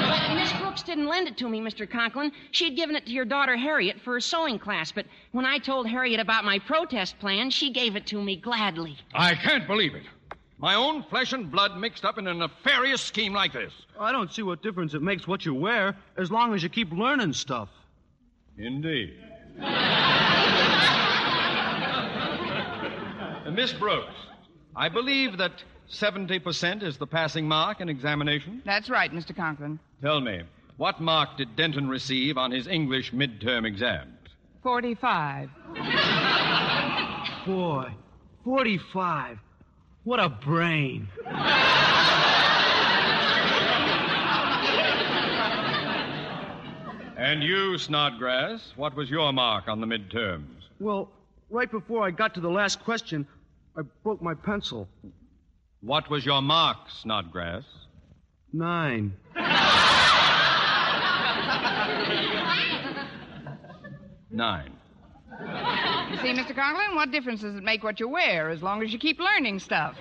But 0.07 0.35
Miss 0.35 0.53
Brooks 0.53 0.83
didn't 0.83 1.07
lend 1.07 1.27
it 1.27 1.37
to 1.37 1.49
me, 1.49 1.59
Mr. 1.59 1.89
Conklin. 1.89 2.31
She'd 2.51 2.77
given 2.77 2.95
it 2.95 3.05
to 3.07 3.11
your 3.11 3.25
daughter 3.25 3.57
Harriet 3.57 3.99
for 3.99 4.15
a 4.15 4.21
sewing 4.21 4.57
class, 4.57 4.89
but 4.91 5.05
when 5.31 5.45
I 5.45 5.57
told 5.57 5.85
Harriet 5.87 6.21
about 6.21 6.45
my 6.45 6.59
protest 6.59 7.19
plan, 7.19 7.49
she 7.49 7.71
gave 7.71 7.97
it 7.97 8.05
to 8.07 8.21
me 8.21 8.37
gladly. 8.37 8.97
I 9.13 9.35
can't 9.35 9.67
believe 9.67 9.95
it. 9.95 10.03
My 10.59 10.73
own 10.73 11.03
flesh 11.03 11.33
and 11.33 11.51
blood 11.51 11.77
mixed 11.77 12.03
up 12.03 12.17
in 12.17 12.25
a 12.25 12.33
nefarious 12.33 13.01
scheme 13.01 13.31
like 13.31 13.53
this. 13.53 13.71
I 13.99 14.11
don't 14.11 14.33
see 14.33 14.41
what 14.41 14.63
difference 14.63 14.95
it 14.95 15.03
makes 15.03 15.27
what 15.27 15.45
you 15.45 15.53
wear 15.53 15.95
as 16.17 16.31
long 16.31 16.55
as 16.55 16.63
you 16.63 16.69
keep 16.69 16.91
learning 16.91 17.33
stuff. 17.33 17.69
Indeed. 18.57 19.13
Uh, 19.61 19.65
Miss 23.53 23.71
Brooks, 23.73 24.15
I 24.75 24.89
believe 24.89 25.37
that 25.37 25.51
70% 25.91 26.81
is 26.81 26.97
the 26.97 27.05
passing 27.05 27.47
mark 27.47 27.79
in 27.79 27.87
examination. 27.87 28.63
That's 28.65 28.89
right, 28.89 29.13
Mr. 29.13 29.35
Conklin. 29.35 29.79
Tell 30.01 30.19
me, 30.19 30.41
what 30.77 30.99
mark 30.99 31.37
did 31.37 31.55
Denton 31.55 31.87
receive 31.87 32.35
on 32.37 32.49
his 32.51 32.65
English 32.67 33.11
midterm 33.11 33.65
exams? 33.65 34.11
45. 34.63 35.49
Boy, 37.45 37.91
45. 38.43 39.37
What 40.07 40.21
a 40.21 40.29
brain. 40.29 41.09
And 47.17 47.43
you, 47.43 47.77
Snodgrass, 47.77 48.71
what 48.77 48.95
was 48.95 49.09
your 49.09 49.33
mark 49.33 49.67
on 49.67 49.81
the 49.81 49.85
midterms? 49.85 50.45
Well, 50.79 51.11
right 51.49 51.69
before 51.69 52.07
I 52.07 52.11
got 52.11 52.33
to 52.35 52.39
the 52.39 52.49
last 52.49 52.81
question, 52.85 53.27
I 53.77 53.81
broke 54.05 54.21
my 54.21 54.33
pencil. 54.33 54.87
What 55.81 56.09
was 56.09 56.25
your 56.25 56.41
mark, 56.41 56.77
Snodgrass? 56.89 57.65
Nine. 58.53 59.11
Nine. 64.31 64.71
You 66.09 66.17
see, 66.19 66.33
Mr. 66.33 66.55
Conklin, 66.55 66.95
what 66.95 67.11
difference 67.11 67.41
does 67.41 67.55
it 67.55 67.63
make 67.63 67.83
what 67.83 67.99
you 67.99 68.07
wear 68.07 68.49
as 68.49 68.63
long 68.63 68.81
as 68.81 68.93
you 68.93 68.99
keep 68.99 69.19
learning 69.19 69.59
stuff? 69.59 69.97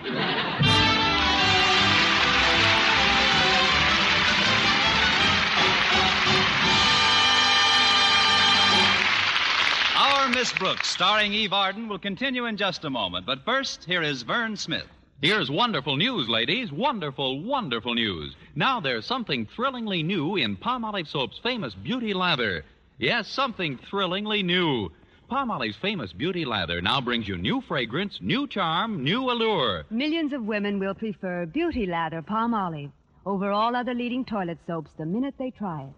Our 9.97 10.29
Miss 10.29 10.53
Brooks, 10.53 10.87
starring 10.87 11.33
Eve 11.33 11.51
Arden, 11.51 11.89
will 11.89 11.99
continue 11.99 12.45
in 12.45 12.55
just 12.55 12.85
a 12.85 12.89
moment. 12.89 13.25
But 13.25 13.43
first, 13.43 13.83
here 13.83 14.01
is 14.01 14.21
Vern 14.21 14.55
Smith. 14.55 14.87
Here's 15.21 15.51
wonderful 15.51 15.97
news, 15.97 16.29
ladies. 16.29 16.71
Wonderful, 16.71 17.41
wonderful 17.41 17.95
news. 17.95 18.33
Now 18.55 18.79
there's 18.79 19.05
something 19.05 19.45
thrillingly 19.45 20.03
new 20.03 20.37
in 20.37 20.55
Palmolive 20.55 21.07
Soap's 21.07 21.39
famous 21.39 21.73
beauty 21.73 22.13
lather. 22.13 22.63
Yes, 22.97 23.27
something 23.27 23.77
thrillingly 23.89 24.41
new. 24.41 24.89
Palmolive's 25.29 25.75
famous 25.81 26.13
beauty 26.13 26.45
lather 26.45 26.81
now 26.81 27.01
brings 27.01 27.27
you 27.27 27.37
new 27.37 27.59
fragrance, 27.67 28.17
new 28.21 28.47
charm, 28.47 29.03
new 29.03 29.29
allure. 29.29 29.83
Millions 29.89 30.31
of 30.31 30.43
women 30.43 30.79
will 30.79 30.93
prefer 30.93 31.45
Beauty 31.45 31.85
Lather 31.85 32.21
Palmolive 32.21 32.91
over 33.25 33.51
all 33.51 33.75
other 33.75 33.93
leading 33.93 34.23
toilet 34.23 34.57
soaps 34.65 34.89
the 34.97 35.05
minute 35.05 35.33
they 35.37 35.51
try 35.51 35.83
it. 35.83 35.93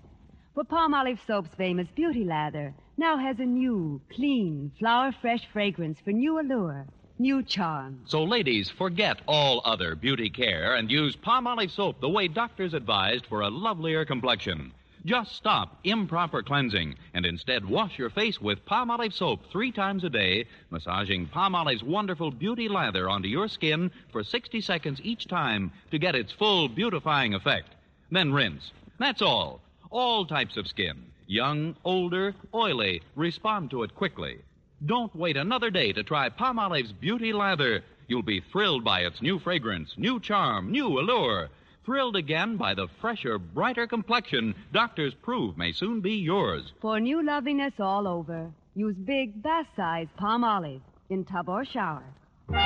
For 0.56 0.64
Palmolive 0.64 1.20
Soap's 1.28 1.54
famous 1.56 1.88
Beauty 1.96 2.24
Lather 2.24 2.74
now 2.98 3.18
has 3.18 3.40
a 3.40 3.46
new, 3.46 4.02
clean, 4.12 4.72
flower 4.80 5.14
fresh 5.22 5.46
fragrance 5.54 6.00
for 6.04 6.12
new 6.12 6.40
allure, 6.40 6.88
new 7.20 7.44
charm. 7.44 8.02
So, 8.06 8.24
ladies, 8.24 8.72
forget 8.80 9.22
all 9.28 9.62
other 9.64 9.94
beauty 9.94 10.32
care 10.32 10.74
and 10.76 10.90
use 10.90 11.16
Palmolive 11.16 11.70
soap 11.76 12.02
the 12.02 12.10
way 12.10 12.28
doctors 12.28 12.74
advised 12.74 13.28
for 13.28 13.42
a 13.42 13.50
lovelier 13.50 14.06
complexion. 14.06 14.74
Just 15.06 15.34
stop 15.34 15.80
improper 15.86 16.44
cleansing 16.44 16.96
and 17.14 17.26
instead 17.26 17.64
wash 17.64 17.98
your 17.98 18.10
face 18.10 18.42
with 18.42 18.66
Palmolive 18.66 19.14
soap 19.14 19.42
three 19.50 19.72
times 19.72 20.04
a 20.04 20.10
day, 20.10 20.46
massaging 20.72 21.26
Palmolive's 21.28 21.84
wonderful 21.84 22.32
beauty 22.32 22.68
lather 22.68 23.10
onto 23.10 23.30
your 23.30 23.48
skin 23.48 23.92
for 24.12 24.24
60 24.24 24.60
seconds 24.60 25.00
each 25.02 25.28
time 25.28 25.72
to 25.92 26.00
get 26.00 26.16
its 26.16 26.34
full 26.34 26.68
beautifying 26.68 27.34
effect. 27.34 27.70
Then 28.12 28.34
rinse. 28.34 28.72
That's 28.98 29.22
all. 29.22 29.62
All 29.90 30.26
types 30.26 30.58
of 30.58 30.68
skin, 30.68 31.06
young, 31.28 31.78
older, 31.86 32.36
oily, 32.54 33.02
respond 33.16 33.72
to 33.72 33.84
it 33.84 33.96
quickly. 33.96 34.40
Don't 34.86 35.16
wait 35.16 35.38
another 35.38 35.70
day 35.70 35.94
to 35.94 36.04
try 36.04 36.30
Palmolive's 36.30 36.92
Beauty 36.92 37.32
Lather. 37.32 37.84
You'll 38.08 38.22
be 38.22 38.42
thrilled 38.52 38.84
by 38.84 39.02
its 39.02 39.22
new 39.22 39.40
fragrance, 39.40 39.94
new 39.98 40.20
charm, 40.20 40.72
new 40.72 41.00
allure. 41.00 41.50
Thrilled 41.90 42.16
again 42.16 42.56
by 42.56 42.76
the 42.76 42.88
fresher, 43.02 43.40
brighter 43.40 43.88
complexion 43.88 44.54
doctors 44.72 45.16
prove 45.16 45.58
may 45.58 45.72
soon 45.72 46.02
be 46.02 46.14
yours. 46.14 46.72
For 46.80 47.00
new 47.00 47.26
loveliness 47.26 47.74
all 47.80 48.08
over, 48.08 48.52
use 48.76 48.96
big 48.96 49.42
bath 49.42 49.66
size 49.76 50.08
palm 50.16 50.44
olive 50.44 50.82
in 51.10 51.26
tub 51.26 51.50
or 51.50 51.66
shower. 51.66 52.04
Well, 52.48 52.60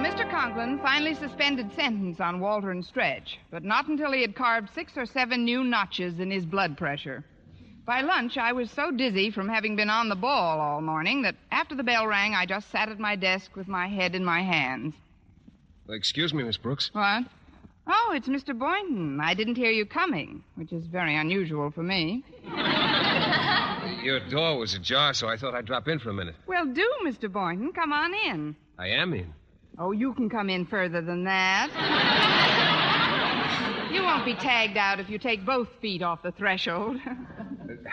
Mr. 0.00 0.30
Conklin 0.30 0.78
finally 0.78 1.12
suspended 1.12 1.70
sentence 1.74 2.20
on 2.20 2.40
Walter 2.40 2.70
and 2.70 2.82
Stretch, 2.82 3.38
but 3.50 3.64
not 3.64 3.88
until 3.88 4.12
he 4.12 4.22
had 4.22 4.34
carved 4.34 4.70
six 4.74 4.96
or 4.96 5.04
seven 5.04 5.44
new 5.44 5.62
notches 5.62 6.20
in 6.20 6.30
his 6.30 6.46
blood 6.46 6.78
pressure. 6.78 7.22
By 7.86 8.00
lunch, 8.00 8.36
I 8.36 8.52
was 8.52 8.68
so 8.72 8.90
dizzy 8.90 9.30
from 9.30 9.48
having 9.48 9.76
been 9.76 9.90
on 9.90 10.08
the 10.08 10.16
ball 10.16 10.58
all 10.58 10.80
morning 10.80 11.22
that 11.22 11.36
after 11.52 11.76
the 11.76 11.84
bell 11.84 12.04
rang, 12.08 12.34
I 12.34 12.44
just 12.44 12.68
sat 12.72 12.88
at 12.88 12.98
my 12.98 13.14
desk 13.14 13.54
with 13.54 13.68
my 13.68 13.86
head 13.86 14.16
in 14.16 14.24
my 14.24 14.42
hands. 14.42 14.92
Excuse 15.88 16.34
me, 16.34 16.42
Miss 16.42 16.56
Brooks. 16.56 16.90
What? 16.92 17.22
Oh, 17.86 18.12
it's 18.12 18.26
Mr. 18.26 18.58
Boynton. 18.58 19.20
I 19.20 19.34
didn't 19.34 19.54
hear 19.54 19.70
you 19.70 19.86
coming, 19.86 20.42
which 20.56 20.72
is 20.72 20.84
very 20.86 21.14
unusual 21.14 21.70
for 21.70 21.84
me. 21.84 22.24
Your 24.02 24.18
door 24.28 24.58
was 24.58 24.74
ajar, 24.74 25.14
so 25.14 25.28
I 25.28 25.36
thought 25.36 25.54
I'd 25.54 25.66
drop 25.66 25.86
in 25.86 26.00
for 26.00 26.10
a 26.10 26.14
minute. 26.14 26.34
Well, 26.48 26.66
do, 26.66 26.92
Mr. 27.04 27.30
Boynton. 27.30 27.72
Come 27.72 27.92
on 27.92 28.12
in. 28.12 28.56
I 28.80 28.88
am 28.88 29.14
in. 29.14 29.32
Oh, 29.78 29.92
you 29.92 30.12
can 30.14 30.28
come 30.28 30.50
in 30.50 30.66
further 30.66 31.02
than 31.02 31.22
that. 31.22 31.70
you 33.92 34.02
won't 34.02 34.24
be 34.24 34.34
tagged 34.34 34.76
out 34.76 34.98
if 34.98 35.08
you 35.08 35.18
take 35.18 35.46
both 35.46 35.68
feet 35.80 36.02
off 36.02 36.20
the 36.24 36.32
threshold. 36.32 36.96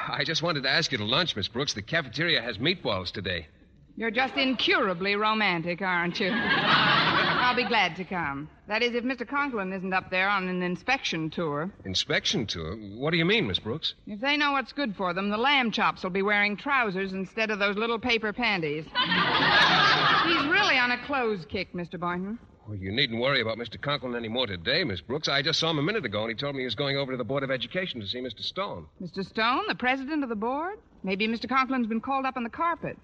I 0.09 0.23
just 0.23 0.43
wanted 0.43 0.63
to 0.63 0.69
ask 0.69 0.91
you 0.91 0.97
to 0.97 1.05
lunch, 1.05 1.35
Miss 1.35 1.47
Brooks. 1.47 1.73
The 1.73 1.81
cafeteria 1.81 2.41
has 2.41 2.57
meatballs 2.57 3.11
today. 3.11 3.47
You're 3.95 4.11
just 4.11 4.35
incurably 4.35 5.15
romantic, 5.15 5.81
aren't 5.81 6.19
you? 6.19 6.31
I'll 6.33 7.55
be 7.55 7.65
glad 7.65 7.95
to 7.97 8.03
come. 8.03 8.49
That 8.67 8.81
is, 8.81 8.95
if 8.95 9.03
Mr. 9.03 9.27
Conklin 9.27 9.71
isn't 9.71 9.93
up 9.93 10.09
there 10.09 10.29
on 10.29 10.47
an 10.47 10.63
inspection 10.63 11.29
tour. 11.29 11.69
Inspection 11.85 12.47
tour? 12.47 12.75
What 12.75 13.11
do 13.11 13.17
you 13.17 13.25
mean, 13.25 13.45
Miss 13.45 13.59
Brooks? 13.59 13.93
If 14.07 14.19
they 14.19 14.35
know 14.35 14.53
what's 14.53 14.71
good 14.71 14.95
for 14.95 15.13
them, 15.13 15.29
the 15.29 15.37
lamb 15.37 15.71
chops 15.71 16.01
will 16.01 16.09
be 16.09 16.23
wearing 16.23 16.57
trousers 16.57 17.13
instead 17.13 17.51
of 17.51 17.59
those 17.59 17.75
little 17.75 17.99
paper 17.99 18.33
panties. 18.33 18.85
He's 18.95 20.45
really 20.47 20.79
on 20.79 20.91
a 20.91 21.05
clothes 21.05 21.45
kick, 21.47 21.73
Mr. 21.73 21.99
Boynton. 21.99 22.39
Well, 22.67 22.77
you 22.77 22.91
needn't 22.91 23.19
worry 23.19 23.41
about 23.41 23.57
Mr. 23.57 23.79
Conklin 23.79 24.15
any 24.15 24.29
more 24.29 24.47
today, 24.47 24.85
Miss 24.85 25.01
Brooks. 25.01 25.27
I 25.27 25.41
just 25.41 25.59
saw 25.59 25.69
him 25.69 25.79
a 25.79 25.83
minute 25.83 26.05
ago, 26.05 26.21
and 26.21 26.29
he 26.29 26.35
told 26.35 26.55
me 26.55 26.61
he 26.61 26.65
was 26.65 26.75
going 26.75 26.95
over 26.95 27.11
to 27.11 27.17
the 27.17 27.23
Board 27.23 27.43
of 27.43 27.51
Education 27.51 27.99
to 27.99 28.07
see 28.07 28.19
Mr. 28.19 28.39
Stone. 28.39 28.85
Mr. 29.01 29.25
Stone, 29.25 29.63
the 29.67 29.75
president 29.75 30.23
of 30.23 30.29
the 30.29 30.35
board? 30.35 30.79
Maybe 31.03 31.27
Mr. 31.27 31.49
Conklin's 31.49 31.87
been 31.87 31.99
called 31.99 32.25
up 32.25 32.37
on 32.37 32.43
the 32.43 32.49
carpet. 32.49 32.97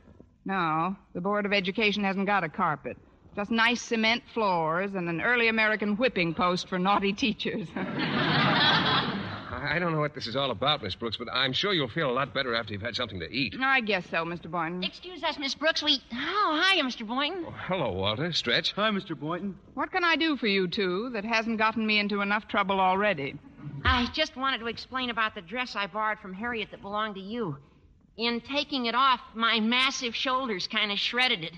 No, 0.46 0.96
the 1.14 1.20
Board 1.20 1.46
of 1.46 1.52
Education 1.52 2.06
hasn't 2.06 2.26
got 2.26 2.46
a 2.46 2.50
carpet. 2.50 2.96
Just 3.36 3.52
nice 3.52 3.82
cement 3.82 4.24
floors 4.34 4.96
and 4.96 5.10
an 5.10 5.20
early 5.20 5.50
American 5.50 5.98
whipping 5.98 6.34
post 6.34 6.70
for 6.70 6.80
naughty 6.80 7.12
teachers. 7.12 7.68
I 9.62 9.80
don't 9.80 9.92
know 9.92 10.00
what 10.00 10.16
this 10.16 10.28
is 10.28 10.36
all 10.36 10.52
about, 10.52 10.82
Miss 10.82 10.96
Brooks, 10.96 11.18
but 11.18 11.28
I'm 11.32 11.54
sure 11.54 11.74
you'll 11.74 11.90
feel 11.90 12.10
a 12.10 12.14
lot 12.14 12.34
better 12.34 12.56
after 12.56 12.74
you've 12.74 12.82
had 12.82 12.96
something 12.96 13.20
to 13.20 13.30
eat. 13.32 13.56
I 13.62 13.82
guess 13.82 14.06
so, 14.10 14.24
Mr. 14.26 14.50
Boynton. 14.50 14.84
Excuse 14.84 15.24
us, 15.24 15.38
Miss 15.38 15.56
Brooks. 15.56 15.84
We. 15.84 16.02
Oh, 16.14 16.70
hiya, 16.72 16.84
Mr. 16.84 17.06
Boynton. 17.08 17.46
Oh, 17.48 17.56
hello, 17.68 17.92
Walter. 17.92 18.32
Stretch. 18.32 18.74
Hi, 18.74 18.90
Mr. 18.90 19.20
Boynton. 19.20 19.58
What 19.74 19.92
can 19.92 20.04
I 20.04 20.16
do 20.16 20.38
for 20.38 20.48
you 20.48 20.68
two 20.68 21.10
that 21.12 21.26
hasn't 21.26 21.58
gotten 21.58 21.86
me 21.86 22.00
into 22.00 22.22
enough 22.22 22.48
trouble 22.48 22.80
already? 22.80 23.36
I 23.84 24.08
just 24.14 24.36
wanted 24.36 24.60
to 24.60 24.68
explain 24.68 25.10
about 25.10 25.36
the 25.36 25.42
dress 25.42 25.76
I 25.76 25.88
borrowed 25.88 26.20
from 26.20 26.34
Harriet 26.34 26.72
that 26.72 26.82
belonged 26.82 27.16
to 27.16 27.22
you. 27.22 27.58
In 28.18 28.42
taking 28.42 28.86
it 28.86 28.96
off, 28.96 29.22
my 29.34 29.60
massive 29.60 30.16
shoulders 30.16 30.68
kind 30.68 30.92
of 30.92 31.00
shredded 31.00 31.44
it. 31.44 31.54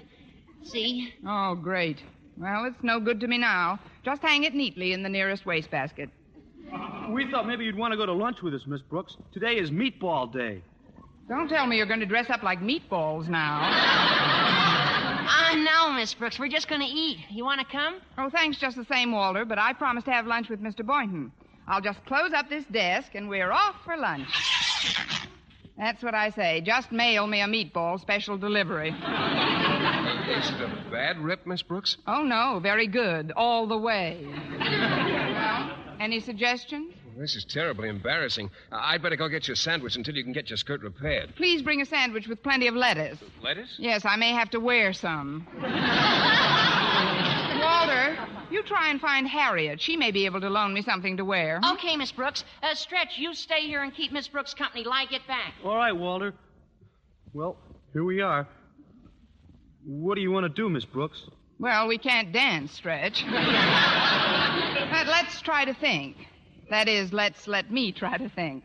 See? 0.64 1.14
Oh, 1.28 1.56
great. 1.56 2.02
Well, 2.38 2.66
it's 2.66 2.84
no 2.84 3.00
good 3.00 3.20
to 3.22 3.28
me 3.28 3.38
now. 3.38 3.80
Just 4.04 4.22
hang 4.22 4.44
it 4.44 4.54
neatly 4.54 4.94
in 4.94 5.04
the 5.04 5.10
nearest 5.10 5.46
wastebasket. 5.46 6.10
We 7.10 7.30
thought 7.30 7.48
maybe 7.48 7.66
you'd 7.66 7.76
want 7.78 7.92
to 7.92 7.98
go 7.98 8.06
to 8.06 8.14
lunch 8.14 8.42
with 8.42 8.54
us, 8.54 8.62
Miss 8.66 8.82
Brooks. 8.82 9.18
Today 9.34 9.58
is 9.58 9.70
meatball 9.72 10.32
day. 10.32 10.62
Don't 11.28 11.50
tell 11.50 11.66
me 11.68 11.78
you're 11.78 11.86
going 11.86 12.00
to 12.00 12.06
dress 12.06 12.30
up 12.30 12.44
like 12.44 12.60
meatballs 12.62 13.28
now. 13.28 13.60
Ah, 13.64 15.52
uh, 15.52 15.56
no, 15.56 15.94
Miss 15.94 16.14
Brooks. 16.14 16.40
We're 16.40 16.50
just 16.50 16.68
going 16.68 16.82
to 16.82 16.88
eat. 16.88 17.20
You 17.30 17.44
want 17.44 17.60
to 17.62 17.68
come? 17.68 17.96
Oh, 18.18 18.30
thanks 18.30 18.58
just 18.58 18.78
the 18.78 18.86
same, 18.86 19.12
Walter, 19.12 19.46
but 19.46 19.60
I 19.60 19.74
promised 19.74 20.06
to 20.06 20.12
have 20.12 20.26
lunch 20.28 20.50
with 20.50 20.62
Mr. 20.62 20.86
Boynton. 20.86 21.32
I'll 21.68 21.82
just 21.82 22.04
close 22.06 22.34
up 22.34 22.50
this 22.50 22.66
desk 22.66 23.16
and 23.16 23.30
we're 23.30 23.52
off 23.52 23.76
for 23.86 23.96
lunch. 23.98 24.28
That's 25.78 26.04
what 26.04 26.14
I 26.14 26.30
say. 26.32 26.62
Just 26.62 26.92
mail 26.92 27.28
me 27.28 27.42
a 27.42 27.48
meatball 27.48 28.00
special 28.00 28.38
delivery. 28.38 28.90
Is 28.90 28.96
it 30.50 30.62
a 30.62 30.86
bad 30.92 31.20
rip, 31.20 31.48
Miss 31.48 31.62
Brooks? 31.62 31.98
Oh, 32.08 32.24
no. 32.24 32.60
Very 32.62 32.88
good. 32.88 33.32
All 33.36 33.68
the 33.68 33.78
way. 33.78 34.26
Well, 36.02 36.06
any 36.06 36.20
suggestions? 36.20 36.94
This 37.18 37.36
is 37.36 37.46
terribly 37.46 37.90
embarrassing. 37.90 38.50
I'd 38.72 39.02
better 39.04 39.16
go 39.16 39.28
get 39.28 39.48
you 39.48 39.54
a 39.54 39.58
sandwich 39.58 39.96
until 39.96 40.16
you 40.16 40.24
can 40.24 40.34
get 40.34 40.50
your 40.50 40.58
skirt 40.58 40.82
repaired. 40.82 41.36
Please 41.36 41.62
bring 41.62 41.82
a 41.82 41.86
sandwich 41.86 42.28
with 42.28 42.42
plenty 42.42 42.68
of 42.68 42.76
lettuce. 42.76 43.20
Lettuce? 43.44 43.76
Yes, 43.78 44.06
I 44.06 44.16
may 44.16 44.32
have 44.32 44.50
to 44.52 44.60
wear 44.60 44.94
some. 44.94 45.46
Walter, 47.62 48.18
you 48.50 48.64
try 48.64 48.90
and 48.90 49.00
find 49.00 49.28
Harriet. 49.28 49.80
She 49.80 49.96
may 49.96 50.10
be 50.12 50.26
able 50.26 50.42
to 50.42 50.50
loan 50.50 50.74
me 50.74 50.82
something 50.82 51.18
to 51.18 51.26
wear. 51.26 51.60
Okay, 51.74 51.96
Miss 51.96 52.12
Brooks. 52.12 52.44
Uh, 52.64 52.74
Stretch, 52.74 53.18
you 53.18 53.36
stay 53.36 53.68
here 53.68 53.84
and 53.84 53.94
keep 53.94 54.12
Miss 54.12 54.28
Brooks 54.28 54.54
company 54.56 54.84
till 54.84 54.94
I 54.94 55.06
get 55.06 55.28
back. 55.28 55.54
All 55.64 55.76
right, 55.76 55.92
Walter. 55.92 56.34
Well, 57.34 57.58
here 57.94 58.04
we 58.04 58.22
are. 58.22 58.48
What 59.86 60.16
do 60.16 60.22
you 60.22 60.32
want 60.32 60.44
to 60.46 60.50
do, 60.50 60.70
Miss 60.70 60.86
Brooks? 60.86 61.24
Well, 61.60 61.88
we 61.88 62.00
can't 62.00 62.32
dance, 62.34 62.72
Stretch. 62.72 63.24
but 64.92 65.08
let's 65.08 65.42
try 65.42 65.66
to 65.66 65.74
think. 65.74 66.18
That 66.70 66.88
is, 66.88 67.12
let's 67.12 67.48
let 67.48 67.72
me 67.72 67.92
try 67.92 68.18
to 68.18 68.30
think. 68.30 68.64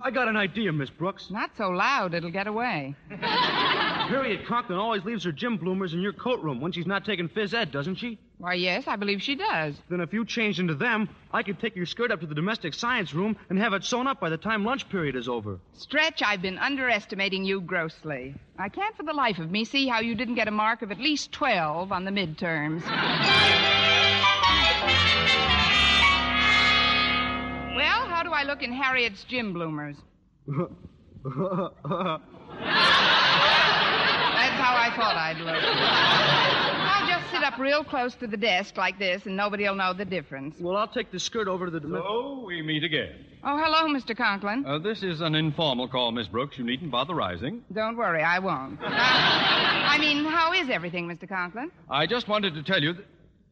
I 0.00 0.10
got 0.10 0.28
an 0.28 0.36
idea, 0.36 0.70
Miss 0.70 0.90
Brooks. 0.90 1.30
Not 1.30 1.50
so 1.56 1.70
loud, 1.70 2.12
it'll 2.12 2.30
get 2.30 2.46
away. 2.46 2.94
Harriet 3.10 4.46
Conklin 4.46 4.78
always 4.78 5.02
leaves 5.04 5.24
her 5.24 5.32
gym 5.32 5.56
bloomers 5.56 5.94
in 5.94 6.00
your 6.00 6.12
coat 6.12 6.42
room 6.42 6.60
when 6.60 6.72
she's 6.72 6.86
not 6.86 7.06
taking 7.06 7.26
phys 7.26 7.54
ed, 7.54 7.72
doesn't 7.72 7.94
she? 7.94 8.18
Why, 8.36 8.52
yes, 8.52 8.84
I 8.86 8.96
believe 8.96 9.22
she 9.22 9.34
does. 9.34 9.74
Then 9.88 10.00
if 10.00 10.12
you 10.12 10.26
change 10.26 10.60
into 10.60 10.74
them, 10.74 11.08
I 11.32 11.42
could 11.42 11.58
take 11.58 11.74
your 11.74 11.86
skirt 11.86 12.12
up 12.12 12.20
to 12.20 12.26
the 12.26 12.34
domestic 12.34 12.74
science 12.74 13.14
room 13.14 13.34
and 13.48 13.58
have 13.58 13.72
it 13.72 13.82
sewn 13.82 14.06
up 14.06 14.20
by 14.20 14.28
the 14.28 14.36
time 14.36 14.64
lunch 14.64 14.88
period 14.90 15.16
is 15.16 15.26
over. 15.26 15.58
Stretch, 15.72 16.22
I've 16.22 16.42
been 16.42 16.58
underestimating 16.58 17.44
you 17.44 17.62
grossly. 17.62 18.34
I 18.58 18.68
can't 18.68 18.94
for 18.96 19.04
the 19.04 19.14
life 19.14 19.38
of 19.38 19.50
me 19.50 19.64
see 19.64 19.86
how 19.88 20.00
you 20.00 20.14
didn't 20.14 20.34
get 20.34 20.48
a 20.48 20.50
mark 20.52 20.82
of 20.82 20.90
at 20.92 20.98
least 20.98 21.32
12 21.32 21.90
on 21.92 22.04
the 22.04 22.10
midterms. 22.10 22.82
I 28.34 28.42
look 28.44 28.62
in 28.62 28.72
Harriet's 28.72 29.24
gym 29.24 29.52
bloomers? 29.52 29.96
That's 30.46 30.66
how 34.60 34.74
I 34.76 34.92
thought 34.96 35.16
I'd 35.16 35.38
look. 35.38 35.62
I'll 35.64 37.08
just 37.08 37.30
sit 37.30 37.42
up 37.42 37.58
real 37.58 37.84
close 37.84 38.14
to 38.16 38.26
the 38.26 38.36
desk 38.36 38.76
like 38.76 38.98
this, 38.98 39.24
and 39.26 39.36
nobody'll 39.36 39.74
know 39.74 39.92
the 39.94 40.04
difference. 40.04 40.56
Well, 40.60 40.76
I'll 40.76 40.88
take 40.88 41.10
the 41.10 41.20
skirt 41.20 41.48
over 41.48 41.66
to 41.66 41.70
the. 41.70 41.80
So 41.80 42.44
we 42.46 42.60
meet 42.62 42.84
again. 42.84 43.24
Oh, 43.42 43.56
hello, 43.56 43.86
Mr. 43.94 44.16
Conklin. 44.16 44.64
Uh, 44.66 44.78
this 44.78 45.02
is 45.02 45.20
an 45.20 45.34
informal 45.34 45.88
call, 45.88 46.12
Miss 46.12 46.28
Brooks. 46.28 46.58
You 46.58 46.64
needn't 46.64 46.90
bother 46.90 47.14
rising. 47.14 47.62
Don't 47.72 47.96
worry, 47.96 48.22
I 48.22 48.38
won't. 48.38 48.80
Uh, 48.82 48.86
I 48.86 49.98
mean, 49.98 50.24
how 50.24 50.52
is 50.52 50.68
everything, 50.70 51.06
Mr. 51.08 51.28
Conklin? 51.28 51.70
I 51.88 52.06
just 52.06 52.26
wanted 52.28 52.54
to 52.54 52.62
tell 52.62 52.82
you, 52.82 52.94
that... 52.94 53.04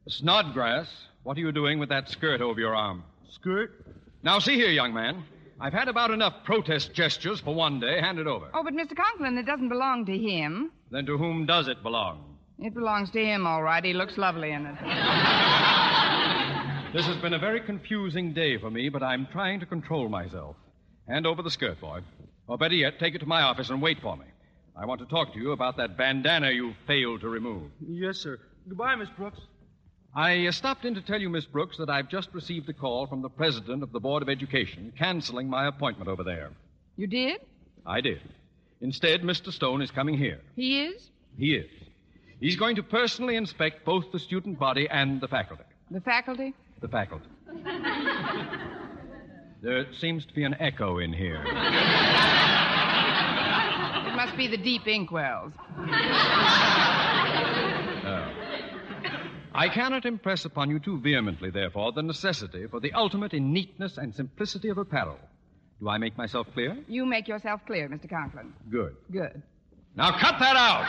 Snodgrass, 0.09 0.89
what 1.23 1.37
are 1.37 1.41
you 1.41 1.53
doing 1.53 1.79
with 1.79 1.91
that 1.91 2.09
skirt 2.09 2.41
over 2.41 2.59
your 2.59 2.75
arm? 2.75 3.05
Skirt? 3.31 3.85
Now, 4.23 4.39
see 4.39 4.55
here, 4.55 4.71
young 4.71 4.95
man. 4.95 5.25
I've 5.61 5.73
had 5.73 5.89
about 5.89 6.11
enough 6.13 6.45
protest 6.45 6.93
gestures 6.93 7.41
for 7.41 7.55
one 7.55 7.81
day. 7.81 8.01
Hand 8.01 8.19
it 8.19 8.27
over. 8.27 8.49
Oh, 8.55 8.63
but 8.63 8.73
Mr. 8.75 8.97
Conklin, 8.97 9.37
it 9.37 9.47
doesn't 9.47 9.69
belong 9.69 10.07
to 10.07 10.17
him. 10.17 10.71
Then 10.91 11.07
to 11.07 11.19
whom 11.19 11.47
does 11.47 11.69
it 11.69 11.83
belong? 11.83 12.37
It 12.59 12.75
belongs 12.75 13.11
to 13.13 13.25
him, 13.25 13.47
all 13.47 13.63
right. 13.63 13.85
He 13.85 13.93
looks 13.93 14.17
lovely 14.17 14.53
in 14.53 14.67
it. 14.67 14.75
this 16.93 17.07
has 17.07 17.17
been 17.17 17.35
a 17.35 17.39
very 17.39 17.61
confusing 17.61 18.33
day 18.33 18.59
for 18.59 18.71
me, 18.71 18.89
but 18.89 19.03
I'm 19.03 19.27
trying 19.33 19.59
to 19.61 19.67
control 19.67 20.09
myself. 20.09 20.55
Hand 21.09 21.27
over 21.27 21.43
the 21.43 21.51
skirt, 21.51 21.81
boy. 21.81 22.01
Or 22.47 22.57
better 22.59 22.75
yet, 22.75 23.01
take 23.01 23.15
it 23.17 23.19
to 23.19 23.27
my 23.27 23.43
office 23.43 23.71
and 23.71 23.83
wait 23.83 24.01
for 24.01 24.17
me. 24.17 24.27
I 24.77 24.87
want 24.87 25.01
to 25.01 25.07
talk 25.07 25.33
to 25.35 25.41
you 25.41 25.51
about 25.53 25.77
that 25.79 25.97
bandana 25.97 26.51
you 26.51 26.75
failed 26.87 27.21
to 27.23 27.29
remove. 27.29 27.71
Yes, 27.81 28.19
sir. 28.19 28.39
Goodbye, 28.69 28.95
Miss 28.95 29.09
Brooks. 29.17 29.41
I 30.15 30.47
uh, 30.47 30.53
stopped 30.53 30.85
in 30.85 30.95
to 30.95 31.01
tell 31.01 31.21
you, 31.21 31.31
Miss 31.31 31.47
Brooks, 31.47 31.79
that 31.79 31.89
I've 31.89 32.09
just 32.09 32.29
received 32.35 32.69
a 32.69 32.75
call 32.75 33.07
from 33.07 33.23
the 33.23 33.31
president 33.31 33.83
of 33.83 33.93
the 33.93 34.01
Board 34.01 34.23
of 34.23 34.29
Education 34.29 34.93
canceling 34.99 35.49
my 35.49 35.67
appointment 35.67 36.11
over 36.11 36.23
there. 36.23 36.51
You 36.97 37.07
did? 37.07 37.41
I 37.87 38.03
did. 38.03 38.21
Instead, 38.83 39.23
Mr. 39.23 39.51
Stone 39.51 39.81
is 39.81 39.91
coming 39.91 40.19
here. 40.19 40.41
He 40.55 40.83
is? 40.83 41.11
He 41.39 41.55
is. 41.55 41.71
He's 42.41 42.57
going 42.57 42.77
to 42.77 42.83
personally 42.83 43.37
inspect 43.37 43.87
both 43.87 44.13
the 44.13 44.19
student 44.19 44.59
body 44.59 44.87
and 44.91 45.21
the 45.21 45.29
faculty. 45.29 45.65
The 45.91 46.01
faculty? 46.01 46.55
The 46.81 46.89
faculty. 46.89 47.29
There 49.63 49.87
seems 49.95 50.27
to 50.27 50.35
be 50.35 50.43
an 50.43 50.57
echo 50.59 50.99
in 50.99 51.13
here. 51.13 51.45
It 54.07 54.17
must 54.17 54.37
be 54.37 54.49
the 54.49 54.57
deep 54.57 54.89
inkwells. 54.89 55.53
I 59.55 59.69
cannot 59.69 60.07
impress 60.07 60.45
upon 60.45 60.71
you 60.71 60.79
too 60.79 60.99
vehemently, 60.99 61.51
therefore, 61.51 61.93
the 61.93 62.03
necessity 62.03 62.67
for 62.67 62.81
the 62.81 62.93
ultimate 62.93 63.35
in 63.35 63.53
neatness 63.53 63.99
and 63.99 64.15
simplicity 64.15 64.69
of 64.69 64.79
apparel. 64.79 65.19
Do 65.81 65.89
I 65.89 65.99
make 65.99 66.17
myself 66.17 66.47
clear? 66.55 66.77
You 66.89 67.05
make 67.05 67.29
yourself 67.29 67.61
clear, 67.67 67.89
Mr. 67.89 68.09
Conklin. 68.09 68.53
Good. 68.71 68.97
Good. 69.11 69.43
Now 69.97 70.13
cut 70.13 70.39
that 70.39 70.57
out! 70.57 70.85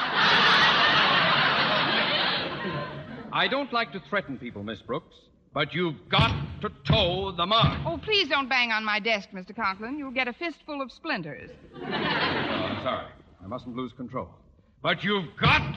I 3.34 3.48
don't 3.50 3.74
like 3.74 3.92
to 3.94 4.00
threaten 4.10 4.38
people, 4.38 4.64
Miss 4.64 4.80
Brooks, 4.82 5.16
but 5.54 5.74
you've 5.74 6.08
got 6.10 6.32
to 6.62 6.70
toe 6.86 7.32
the 7.32 7.46
mark. 7.46 7.80
Oh, 7.86 7.98
please 7.98 8.30
don't 8.30 8.48
bang 8.48 8.72
on 8.72 8.86
my 8.86 9.00
desk, 9.00 9.30
Mr. 9.34 9.56
Conklin. 9.56 9.98
You'll 9.98 10.12
get 10.12 10.28
a 10.28 10.34
fistful 10.34 10.82
of 10.82 10.92
splinters. 10.92 11.50
Oh, 11.76 11.84
I'm 11.84 12.84
sorry. 12.84 13.08
I 13.44 13.48
mustn't 13.48 13.76
lose 13.76 13.92
control. 13.94 14.30
But 14.82 15.04
you've 15.04 15.36
got. 15.42 15.76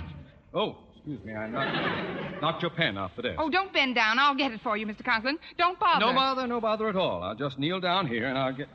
Oh, 0.54 0.76
excuse 1.06 1.24
me. 1.24 1.34
I 1.34 1.48
knocked, 1.48 2.42
knocked 2.42 2.62
your 2.62 2.70
pen 2.70 2.98
off 2.98 3.12
the 3.14 3.22
desk. 3.22 3.36
Oh, 3.38 3.48
don't 3.48 3.72
bend 3.72 3.94
down. 3.94 4.18
I'll 4.18 4.34
get 4.34 4.50
it 4.52 4.60
for 4.62 4.76
you, 4.76 4.86
Mr. 4.86 5.04
Conklin. 5.04 5.38
Don't 5.56 5.78
bother. 5.78 6.04
No 6.04 6.12
bother, 6.12 6.46
no 6.48 6.60
bother 6.60 6.88
at 6.88 6.96
all. 6.96 7.22
I'll 7.22 7.36
just 7.36 7.58
kneel 7.58 7.78
down 7.80 8.06
here 8.08 8.26
and 8.26 8.36
I'll 8.36 8.52
get. 8.52 8.68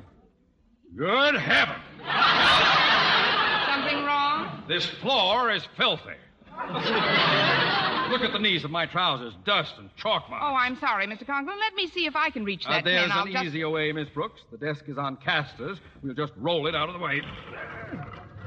Good 0.96 1.36
heaven! 1.36 1.76
Something 3.68 4.04
wrong? 4.06 4.64
This 4.68 4.86
floor 5.02 5.52
is 5.52 5.66
filthy. 5.78 6.16
Look 8.12 8.22
at 8.22 8.34
the 8.34 8.40
knees 8.40 8.64
of 8.66 8.72
my 8.72 8.86
trousers, 8.86 9.34
dust 9.46 9.74
and 9.78 9.90
chalk 9.96 10.30
marks. 10.30 10.46
Oh, 10.46 10.54
I'm 10.54 10.78
sorry, 10.80 11.08
Mr. 11.08 11.26
Conklin. 11.26 11.58
Let 11.60 11.76
me 11.76 11.88
see 11.88 12.06
if 12.06 12.16
I 12.16 12.30
can 12.30 12.44
reach 12.44 12.66
Uh, 12.68 12.72
that 12.72 12.84
there's 12.84 13.04
pen. 13.04 13.12
I'll 13.12 13.26
an 13.26 13.32
just... 13.32 13.46
easier 13.46 13.70
way, 13.70 13.92
Miss 13.94 14.10
Brooks. 14.10 14.42
The 14.52 14.58
desk 14.58 14.84
is 14.88 14.98
on 14.98 15.16
casters. 15.18 15.78
We'll 16.04 16.14
just 16.14 16.34
roll 16.38 16.68
it 16.68 16.76
out 16.76 16.90
of 16.90 16.94
the 16.94 17.00
way. 17.00 17.22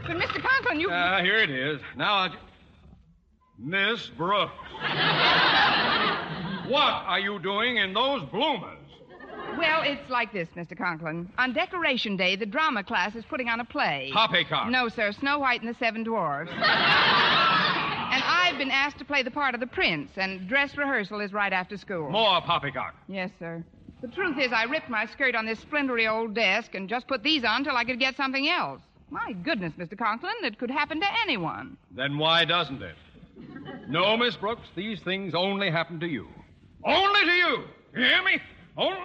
But, 0.07 0.16
Mr. 0.18 0.42
Conklin, 0.42 0.81
you... 0.81 0.90
Ah, 0.90 1.20
here 1.23 1.38
it 1.38 1.51
is. 1.51 1.81
Now 1.97 2.14
I'll. 2.14 2.35
Miss 3.59 4.09
Brooks. 4.17 4.53
what 6.69 6.93
are 7.07 7.21
you 7.21 7.38
doing 7.38 7.77
in 7.79 7.93
those 7.95 8.23
bloomers? 8.31 8.79
Well, 9.57 9.83
it's 9.85 10.11
like 10.11 10.33
this, 10.33 10.49
Mr. 10.57 10.77
Conklin. 10.77 11.31
On 11.38 11.53
Decoration 11.53 12.17
Day, 12.17 12.35
the 12.37 12.47
drama 12.47 12.83
class 12.83 13.14
is 13.14 13.25
putting 13.25 13.49
on 13.49 13.61
a 13.61 13.64
play. 13.64 14.11
Poppycock. 14.12 14.69
No, 14.71 14.88
sir. 14.88 15.12
Snow 15.12 15.38
White 15.38 15.61
and 15.62 15.73
the 15.73 15.79
Seven 15.79 16.03
Dwarfs. 16.03 16.51
and 16.51 16.62
I've 18.25 18.59
been 18.59 18.71
asked 18.73 18.99
to 18.99 19.05
play 19.05 19.23
the 19.23 19.31
part 19.31 19.55
of 19.55 19.61
the 19.61 19.67
prince, 19.67 20.11
and 20.17 20.49
dress 20.49 20.77
rehearsal 20.77 21.21
is 21.21 21.33
right 21.33 21.53
after 21.53 21.77
school. 21.77 22.11
More 22.11 22.40
poppycock. 22.40 22.95
Yes, 23.07 23.31
sir. 23.38 23.64
The 24.03 24.09
truth 24.09 24.38
is, 24.38 24.53
I 24.53 24.64
ripped 24.64 24.90
my 24.90 25.07
skirt 25.07 25.35
on 25.37 25.47
this 25.47 25.61
splintery 25.61 26.07
old 26.09 26.35
desk 26.35 26.75
and 26.75 26.88
just 26.88 27.07
put 27.07 27.23
these 27.23 27.45
on 27.45 27.64
till 27.64 27.77
I 27.77 27.85
could 27.85 28.01
get 28.01 28.17
something 28.17 28.49
else. 28.49 28.81
My 29.11 29.33
goodness, 29.33 29.73
Mr. 29.79 29.97
Conklin, 29.97 30.35
it 30.43 30.59
could 30.59 30.71
happen 30.71 31.01
to 31.01 31.07
anyone. 31.23 31.77
Then 31.95 32.19
why 32.19 32.45
doesn't 32.45 32.83
it? 32.83 32.97
No, 33.88 34.16
Miss 34.16 34.37
Brooks, 34.37 34.68
these 34.75 35.01
things 35.01 35.35
only 35.35 35.70
happen 35.70 36.01
to 36.01 36.07
you. 36.07 36.29
Only 36.85 37.20
to 37.25 37.31
you. 37.31 37.64
You 37.97 38.05
hear 38.05 38.23
me? 38.23 38.38
Only. 38.77 38.99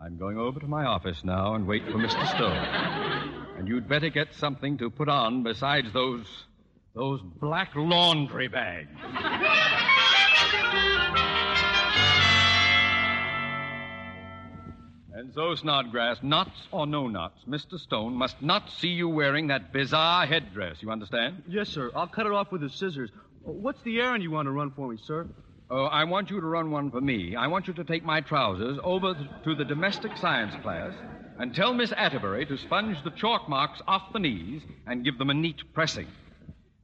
I'm 0.00 0.16
going 0.16 0.36
over 0.36 0.58
to 0.60 0.66
my 0.66 0.84
office 0.84 1.22
now 1.24 1.54
and 1.54 1.66
wait 1.66 1.84
for 1.86 1.98
Mr. 1.98 2.26
Stone. 2.34 3.56
And 3.58 3.68
you'd 3.68 3.88
better 3.88 4.08
get 4.08 4.34
something 4.34 4.78
to 4.78 4.90
put 4.90 5.08
on 5.08 5.42
besides 5.42 5.92
those. 5.92 6.26
those 6.94 7.20
black 7.40 7.70
laundry 7.76 8.48
bags. 8.48 8.88
And 15.14 15.32
so, 15.34 15.54
Snodgrass, 15.54 16.18
knots 16.22 16.68
or 16.70 16.86
no 16.86 17.06
knots, 17.06 17.38
Mr. 17.46 17.78
Stone 17.78 18.14
must 18.14 18.40
not 18.40 18.70
see 18.70 18.88
you 18.88 19.08
wearing 19.08 19.48
that 19.48 19.72
bizarre 19.72 20.24
headdress. 20.26 20.78
You 20.80 20.90
understand? 20.90 21.42
Yes, 21.46 21.68
sir. 21.68 21.90
I'll 21.94 22.06
cut 22.06 22.26
it 22.26 22.32
off 22.32 22.50
with 22.50 22.62
the 22.62 22.70
scissors. 22.70 23.10
What's 23.42 23.82
the 23.82 24.00
errand 24.00 24.22
you 24.22 24.30
want 24.30 24.46
to 24.46 24.52
run 24.52 24.70
for 24.70 24.88
me, 24.90 24.96
sir? 25.04 25.26
Oh, 25.70 25.84
I 25.84 26.04
want 26.04 26.30
you 26.30 26.40
to 26.40 26.46
run 26.46 26.70
one 26.70 26.90
for 26.90 27.00
me. 27.00 27.36
I 27.36 27.46
want 27.46 27.66
you 27.68 27.74
to 27.74 27.84
take 27.84 28.04
my 28.04 28.20
trousers 28.20 28.78
over 28.82 29.14
th- 29.14 29.26
to 29.44 29.54
the 29.54 29.64
domestic 29.64 30.16
science 30.16 30.54
class 30.62 30.92
and 31.38 31.54
tell 31.54 31.74
Miss 31.74 31.92
Atterbury 31.96 32.46
to 32.46 32.56
sponge 32.56 32.96
the 33.04 33.10
chalk 33.10 33.48
marks 33.48 33.80
off 33.86 34.12
the 34.12 34.18
knees 34.18 34.62
and 34.86 35.04
give 35.04 35.18
them 35.18 35.30
a 35.30 35.34
neat 35.34 35.62
pressing. 35.74 36.06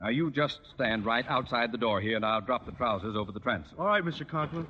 Now, 0.00 0.08
you 0.08 0.30
just 0.30 0.60
stand 0.74 1.04
right 1.04 1.24
outside 1.28 1.72
the 1.72 1.78
door 1.78 2.00
here, 2.00 2.16
and 2.16 2.24
I'll 2.24 2.40
drop 2.40 2.66
the 2.66 2.72
trousers 2.72 3.16
over 3.16 3.32
the 3.32 3.40
transom. 3.40 3.74
All 3.78 3.86
right, 3.86 4.04
Mr. 4.04 4.26
Conklin. 4.26 4.66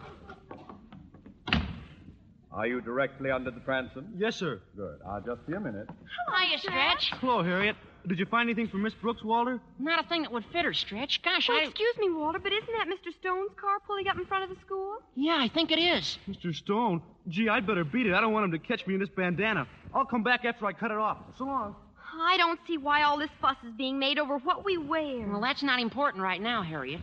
Are 2.53 2.67
you 2.67 2.81
directly 2.81 3.31
under 3.31 3.51
the 3.51 3.61
transom? 3.61 4.09
Yes, 4.17 4.37
sir. 4.37 4.61
Good. 4.77 4.99
I'll 5.07 5.21
just 5.21 5.47
be 5.47 5.55
a 5.55 5.61
minute. 5.61 5.89
How 6.29 6.35
are 6.35 6.45
you, 6.45 6.59
Stretch? 6.59 7.13
Hello, 7.21 7.43
Harriet. 7.43 7.77
Did 8.07 8.19
you 8.19 8.25
find 8.27 8.49
anything 8.49 8.69
for 8.69 8.79
Miss 8.79 8.95
Brooks, 8.95 9.23
Walter? 9.23 9.61
Not 9.79 10.03
a 10.03 10.09
thing 10.09 10.23
that 10.23 10.33
would 10.33 10.45
fit 10.51 10.65
her, 10.65 10.73
Stretch. 10.73 11.21
Gosh, 11.23 11.49
Oh, 11.51 11.59
I. 11.59 11.65
excuse 11.65 11.95
me, 11.99 12.11
Walter, 12.11 12.39
but 12.39 12.53
isn't 12.53 12.73
that 12.79 12.87
Mr. 12.89 13.13
Stone's 13.21 13.51
car 13.61 13.79
pulling 13.87 14.09
up 14.09 14.17
in 14.17 14.25
front 14.25 14.45
of 14.51 14.57
the 14.57 14.61
school? 14.65 14.97
Yeah, 15.15 15.37
I 15.39 15.49
think 15.49 15.71
it 15.71 15.79
is. 15.79 16.19
Mr. 16.29 16.55
Stone? 16.55 17.03
Gee, 17.29 17.51
I'd 17.51 17.67
better 17.67 17.85
beat 17.85 18.07
it. 18.07 18.15
I 18.15 18.21
don't 18.23 18.33
want 18.33 18.47
him 18.47 18.53
to 18.53 18.59
catch 18.59 18.87
me 18.87 18.95
in 18.95 19.01
this 19.01 19.11
bandana. 19.11 19.67
I'll 19.95 20.07
come 20.07 20.23
back 20.23 20.47
after 20.47 20.65
I 20.65 20.73
cut 20.73 20.91
it 20.91 20.97
off. 20.97 21.19
So 21.37 21.45
long. 21.45 21.77
I 22.21 22.39
don't 22.39 22.59
see 22.67 22.79
why 22.79 23.03
all 23.03 23.19
this 23.19 23.31
fuss 23.43 23.57
is 23.67 23.73
being 23.77 23.99
made 23.99 24.19
over 24.19 24.39
what 24.39 24.65
we 24.65 24.79
wear. 24.79 25.29
Well, 25.29 25.43
that's 25.43 25.63
not 25.63 25.79
important 25.79 26.23
right 26.23 26.41
now, 26.41 26.63
Harriet. 26.63 27.01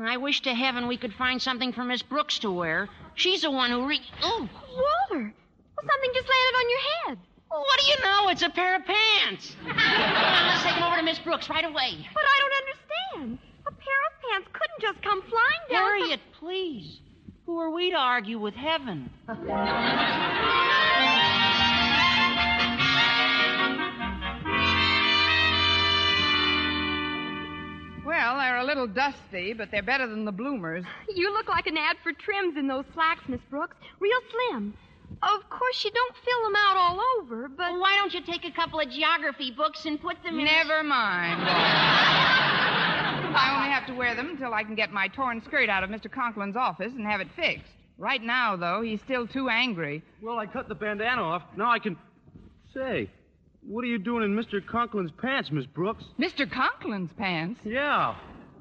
I 0.00 0.16
wish 0.16 0.40
to 0.42 0.54
heaven 0.54 0.86
we 0.88 0.96
could 0.96 1.14
find 1.14 1.40
something 1.40 1.72
for 1.72 1.84
Miss 1.84 2.02
Brooks 2.02 2.38
to 2.40 2.50
wear. 2.50 2.88
She's 3.14 3.42
the 3.42 3.50
one 3.50 3.70
who 3.70 3.86
re. 3.86 4.00
Oh, 4.22 4.48
Walter! 4.68 5.32
Well, 5.32 5.86
something 5.88 6.10
just 6.14 6.28
landed 6.28 6.56
on 6.58 6.70
your 6.70 6.80
head. 7.06 7.18
well, 7.50 7.60
what 7.60 7.80
do 7.80 7.86
you 7.86 7.96
know? 8.02 8.28
It's 8.30 8.42
a 8.42 8.50
pair 8.50 8.74
of 8.76 8.82
pants. 8.84 9.54
Come 9.62 9.70
on, 9.78 10.46
let's 10.48 10.62
take 10.64 10.74
them 10.74 10.82
over 10.82 10.96
to 10.96 11.02
Miss 11.02 11.18
Brooks 11.20 11.48
right 11.48 11.64
away. 11.64 12.06
But 12.12 12.24
I 12.24 12.40
don't 12.40 12.54
understand. 12.62 13.38
A 13.66 13.70
pair 13.70 14.00
of 14.08 14.20
pants 14.30 14.48
couldn't 14.52 14.80
just 14.80 15.00
come 15.02 15.22
flying 15.22 15.62
down. 15.70 15.90
from- 15.90 15.98
Harriet, 16.00 16.20
please. 16.40 17.00
Who 17.46 17.58
are 17.60 17.70
we 17.70 17.90
to 17.90 17.96
argue 17.96 18.38
with 18.38 18.54
heaven? 18.54 19.10
Well, 28.04 28.36
they're 28.36 28.58
a 28.58 28.64
little 28.64 28.86
dusty, 28.86 29.54
but 29.54 29.70
they're 29.70 29.82
better 29.82 30.06
than 30.06 30.24
the 30.24 30.32
bloomers. 30.32 30.84
You 31.08 31.32
look 31.32 31.48
like 31.48 31.66
an 31.66 31.78
ad 31.78 31.96
for 32.02 32.12
trims 32.12 32.56
in 32.56 32.66
those 32.66 32.84
slacks, 32.92 33.22
Miss 33.28 33.40
Brooks. 33.48 33.76
Real 33.98 34.20
slim. 34.30 34.74
Of 35.22 35.48
course, 35.48 35.84
you 35.84 35.90
don't 35.90 36.14
fill 36.24 36.42
them 36.44 36.54
out 36.56 36.76
all 36.76 37.00
over, 37.18 37.48
but. 37.48 37.72
Well, 37.72 37.80
why 37.80 37.96
don't 37.96 38.12
you 38.12 38.20
take 38.20 38.44
a 38.44 38.50
couple 38.50 38.80
of 38.80 38.90
geography 38.90 39.50
books 39.50 39.86
and 39.86 40.00
put 40.00 40.22
them 40.22 40.38
in. 40.38 40.44
Never 40.44 40.82
mind. 40.82 41.40
I 43.36 43.56
only 43.56 43.70
have 43.70 43.86
to 43.86 43.94
wear 43.94 44.14
them 44.14 44.28
until 44.30 44.52
I 44.52 44.64
can 44.64 44.74
get 44.74 44.92
my 44.92 45.08
torn 45.08 45.42
skirt 45.42 45.68
out 45.68 45.82
of 45.82 45.90
Mr. 45.90 46.08
Conklin's 46.10 46.56
office 46.56 46.92
and 46.94 47.06
have 47.06 47.20
it 47.20 47.28
fixed. 47.36 47.72
Right 47.96 48.22
now, 48.22 48.56
though, 48.56 48.82
he's 48.82 49.00
still 49.00 49.26
too 49.26 49.48
angry. 49.48 50.02
Well, 50.20 50.38
I 50.38 50.46
cut 50.46 50.68
the 50.68 50.74
bandana 50.74 51.22
off. 51.22 51.42
Now 51.56 51.70
I 51.70 51.78
can. 51.78 51.96
Say, 52.74 53.08
what 53.66 53.84
are 53.84 53.88
you 53.88 53.98
doing 53.98 54.22
in 54.24 54.34
Mr. 54.36 54.64
Conklin's 54.64 55.12
pants, 55.12 55.50
Miss 55.50 55.66
Brooks? 55.66 56.04
Mr. 56.18 56.48
Conklin's 56.50 57.12
pants? 57.16 57.60
Yeah. 57.64 58.14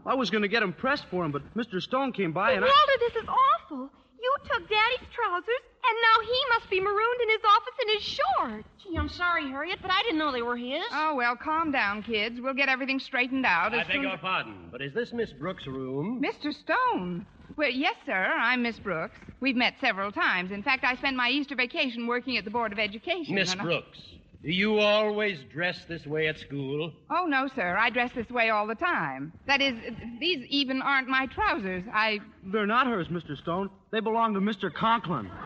I 0.05 0.15
was 0.15 0.29
going 0.29 0.41
to 0.41 0.47
get 0.47 0.59
them 0.61 0.73
pressed 0.73 1.05
for 1.09 1.23
him, 1.23 1.31
but 1.31 1.41
Mr. 1.55 1.81
Stone 1.81 2.11
came 2.13 2.33
by 2.33 2.51
and 2.53 2.63
I. 2.63 2.67
Walter, 2.67 2.99
this 2.99 3.23
is 3.23 3.29
awful. 3.29 3.89
You 4.21 4.35
took 4.45 4.69
Daddy's 4.69 5.07
trousers, 5.13 5.63
and 5.83 5.97
now 6.01 6.25
he 6.25 6.39
must 6.57 6.69
be 6.69 6.79
marooned 6.79 7.21
in 7.23 7.29
his 7.29 7.41
office 7.45 7.73
in 7.81 7.93
his 7.95 8.03
shorts. 8.03 8.67
Gee, 8.83 8.97
I'm 8.97 9.09
sorry, 9.09 9.49
Harriet, 9.49 9.79
but 9.81 9.91
I 9.91 10.01
didn't 10.03 10.17
know 10.17 10.31
they 10.31 10.41
were 10.41 10.55
his. 10.57 10.83
Oh, 10.93 11.15
well, 11.15 11.35
calm 11.35 11.71
down, 11.71 12.03
kids. 12.03 12.39
We'll 12.41 12.53
get 12.53 12.69
everything 12.69 12.99
straightened 12.99 13.45
out. 13.45 13.73
I 13.73 13.81
as 13.81 13.87
beg 13.87 13.95
soon- 13.97 14.03
your 14.03 14.17
pardon, 14.17 14.69
but 14.71 14.81
is 14.81 14.93
this 14.93 15.11
Miss 15.13 15.31
Brooks' 15.33 15.67
room? 15.67 16.21
Mr. 16.23 16.53
Stone. 16.53 17.25
Well, 17.57 17.69
yes, 17.69 17.95
sir. 18.05 18.13
I'm 18.13 18.61
Miss 18.63 18.79
Brooks. 18.79 19.17
We've 19.41 19.55
met 19.57 19.75
several 19.81 20.11
times. 20.11 20.51
In 20.51 20.63
fact, 20.63 20.83
I 20.85 20.95
spent 20.95 21.15
my 21.17 21.29
Easter 21.29 21.55
vacation 21.55 22.07
working 22.07 22.37
at 22.37 22.45
the 22.45 22.51
Board 22.51 22.71
of 22.71 22.79
Education. 22.79 23.35
Miss 23.35 23.51
and 23.51 23.61
I- 23.61 23.65
Brooks, 23.65 23.99
do 24.43 24.51
you 24.51 24.79
always 24.79 25.39
dress 25.53 25.85
this 25.87 26.05
way 26.05 26.27
at 26.27 26.37
school? 26.37 26.91
Oh, 27.09 27.25
no, 27.27 27.47
sir. 27.55 27.77
I 27.77 27.89
dress 27.89 28.11
this 28.13 28.29
way 28.29 28.49
all 28.49 28.67
the 28.67 28.75
time. 28.75 29.31
That 29.47 29.61
is, 29.61 29.75
these 30.19 30.45
even 30.49 30.81
aren't 30.81 31.07
my 31.07 31.27
trousers. 31.27 31.83
I. 31.93 32.19
They're 32.51 32.67
not 32.67 32.87
hers, 32.87 33.07
Mr. 33.07 33.37
Stone. 33.37 33.69
They 33.91 34.01
belong 34.01 34.33
to 34.33 34.41
Mr. 34.41 34.73
Conklin. 34.73 35.29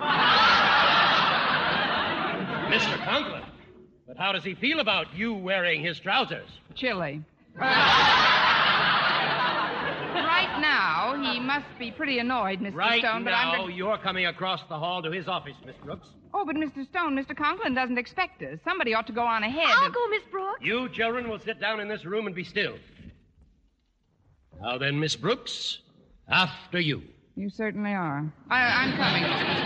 Mr. 2.71 3.05
Conklin. 3.05 3.43
But 4.07 4.17
how 4.17 4.31
does 4.31 4.43
he 4.43 4.55
feel 4.55 4.79
about 4.79 5.13
you 5.15 5.35
wearing 5.35 5.83
his 5.83 5.99
trousers? 5.99 6.49
Chilly. 6.73 7.23
right 10.77 11.17
now, 11.21 11.31
he 11.33 11.39
must 11.39 11.65
be 11.79 11.91
pretty 11.91 12.19
annoyed, 12.19 12.59
Mr. 12.59 12.75
Right 12.75 12.99
Stone, 12.99 13.23
but 13.23 13.31
now, 13.31 13.51
I'm. 13.53 13.61
go- 13.61 13.67
you're 13.67 13.97
coming 13.97 14.25
across 14.25 14.61
the 14.69 14.77
hall 14.77 15.01
to 15.03 15.11
his 15.11 15.27
office, 15.27 15.55
Miss 15.65 15.75
Brooks. 15.83 16.07
Oh, 16.33 16.45
but 16.45 16.55
Mr. 16.55 16.87
Stone, 16.89 17.17
Mr. 17.17 17.35
Conklin 17.35 17.73
doesn't 17.73 17.97
expect 17.97 18.41
us. 18.43 18.59
Somebody 18.63 18.93
ought 18.93 19.07
to 19.07 19.13
go 19.13 19.23
on 19.23 19.43
ahead. 19.43 19.65
I'll 19.65 19.85
and- 19.85 19.93
go, 19.93 20.07
Miss 20.09 20.23
Brooks. 20.31 20.59
You 20.61 20.89
children 20.89 21.29
will 21.29 21.39
sit 21.39 21.59
down 21.59 21.79
in 21.79 21.87
this 21.87 22.05
room 22.05 22.27
and 22.27 22.35
be 22.35 22.43
still. 22.43 22.77
Now 24.61 24.77
then, 24.77 24.99
Miss 24.99 25.15
Brooks, 25.15 25.79
after 26.29 26.79
you. 26.79 27.01
You 27.35 27.49
certainly 27.49 27.91
are. 27.91 28.31
I, 28.49 28.61
I'm 28.61 28.97
coming, 28.97 29.23
Mr. 29.23 29.63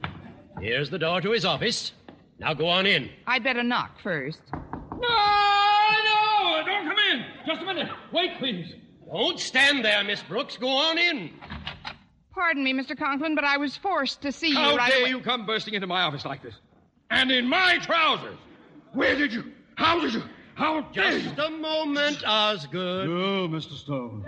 Stone. 0.00 0.62
Here's 0.62 0.90
the 0.90 0.98
door 0.98 1.20
to 1.20 1.30
his 1.32 1.44
office. 1.44 1.92
Now 2.38 2.54
go 2.54 2.66
on 2.66 2.86
in. 2.86 3.10
I'd 3.26 3.44
better 3.44 3.62
knock 3.62 4.00
first. 4.02 4.38
No, 4.52 4.58
no, 4.98 6.62
don't 6.64 6.86
come 6.88 6.96
in. 7.12 7.24
Just 7.46 7.62
a 7.62 7.64
minute. 7.66 7.88
Wait, 8.12 8.38
please. 8.38 8.72
Don't 9.12 9.38
stand 9.38 9.84
there, 9.84 10.02
Miss 10.04 10.22
Brooks. 10.22 10.56
Go 10.56 10.68
on 10.68 10.96
in. 10.98 11.30
Pardon 12.32 12.64
me, 12.64 12.72
Mr. 12.72 12.96
Conklin, 12.96 13.34
but 13.34 13.44
I 13.44 13.58
was 13.58 13.76
forced 13.76 14.22
to 14.22 14.32
see 14.32 14.48
you 14.48 14.54
How 14.56 14.76
right 14.76 14.90
dare 14.90 15.00
away. 15.02 15.10
you 15.10 15.20
come 15.20 15.44
bursting 15.44 15.74
into 15.74 15.86
my 15.86 16.02
office 16.02 16.24
like 16.24 16.42
this? 16.42 16.54
And 17.10 17.30
in 17.30 17.46
my 17.46 17.76
trousers! 17.78 18.38
Where 18.94 19.14
did 19.14 19.32
you? 19.32 19.44
How 19.76 20.00
did 20.00 20.14
you? 20.14 20.22
How 20.54 20.80
dare 20.92 21.18
Just 21.18 21.36
you? 21.36 21.42
a 21.44 21.50
moment, 21.50 22.22
Osgood. 22.26 23.08
Oh, 23.08 23.48
Mr. 23.48 23.72
Stone. 23.76 24.24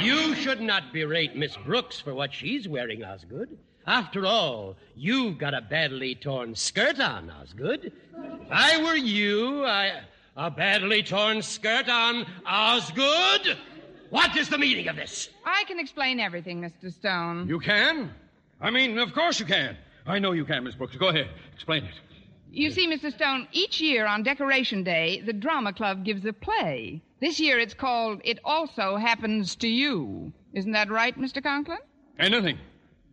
You 0.00 0.34
should 0.34 0.60
not 0.60 0.92
berate 0.92 1.36
Miss 1.36 1.56
Brooks 1.56 2.00
for 2.00 2.12
what 2.14 2.32
she's 2.34 2.66
wearing, 2.68 3.04
Osgood. 3.04 3.56
After 3.86 4.26
all, 4.26 4.76
you've 4.96 5.38
got 5.38 5.54
a 5.54 5.60
badly 5.60 6.16
torn 6.16 6.56
skirt 6.56 6.98
on, 6.98 7.30
Osgood. 7.30 7.92
If 8.16 8.48
I 8.50 8.82
were 8.82 8.96
you, 8.96 9.64
I. 9.64 10.00
A 10.36 10.50
badly 10.50 11.02
torn 11.02 11.42
skirt 11.42 11.88
on 11.88 12.26
Osgood? 12.46 13.58
What 14.08 14.34
is 14.36 14.48
the 14.48 14.56
meaning 14.56 14.88
of 14.88 14.96
this? 14.96 15.28
I 15.44 15.64
can 15.64 15.78
explain 15.78 16.20
everything, 16.20 16.62
Mr. 16.62 16.92
Stone. 16.92 17.48
You 17.48 17.60
can? 17.60 18.10
I 18.60 18.70
mean, 18.70 18.98
of 18.98 19.12
course 19.12 19.38
you 19.40 19.46
can. 19.46 19.76
I 20.06 20.18
know 20.18 20.32
you 20.32 20.44
can, 20.44 20.64
Miss 20.64 20.74
Brooks. 20.74 20.96
Go 20.96 21.08
ahead. 21.08 21.28
Explain 21.54 21.84
it. 21.84 21.94
You 22.50 22.70
see, 22.70 22.86
Mr. 22.86 23.12
Stone, 23.12 23.48
each 23.52 23.80
year 23.80 24.06
on 24.06 24.22
Decoration 24.22 24.84
Day, 24.84 25.22
the 25.24 25.32
Drama 25.32 25.72
Club 25.72 26.04
gives 26.04 26.24
a 26.24 26.32
play. 26.32 27.02
This 27.20 27.38
year 27.38 27.58
it's 27.58 27.74
called 27.74 28.20
It 28.24 28.38
Also 28.44 28.96
Happens 28.96 29.54
to 29.56 29.68
You. 29.68 30.32
Isn't 30.54 30.72
that 30.72 30.90
right, 30.90 31.18
Mr. 31.18 31.42
Conklin? 31.42 31.78
Anything. 32.18 32.58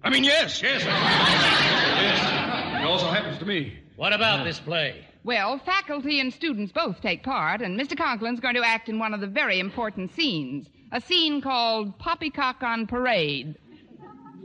I 0.04 0.10
mean, 0.10 0.24
yes, 0.24 0.62
yes. 0.62 0.84
yes. 0.86 2.82
It 2.82 2.86
also 2.86 3.08
happens 3.08 3.38
to 3.40 3.46
me. 3.46 3.78
What 3.98 4.14
about 4.14 4.46
this 4.46 4.60
play? 4.60 5.06
Well, 5.24 5.60
faculty 5.60 6.20
and 6.20 6.34
students 6.34 6.72
both 6.72 7.02
take 7.02 7.24
part, 7.24 7.62
and 7.62 7.80
Mr. 7.80 7.98
Conklin's 7.98 8.40
going 8.40 8.56
to 8.56 8.64
act 8.66 8.88
in 8.90 9.00
one 9.00 9.14
of 9.14 9.20
the 9.22 9.28
very 9.28 9.60
important 9.60 10.14
scenes. 10.16 10.68
A 10.92 11.02
scene 11.02 11.42
called 11.42 11.98
Poppycock 12.00 12.64
on 12.64 12.88
Parade. 12.88 13.56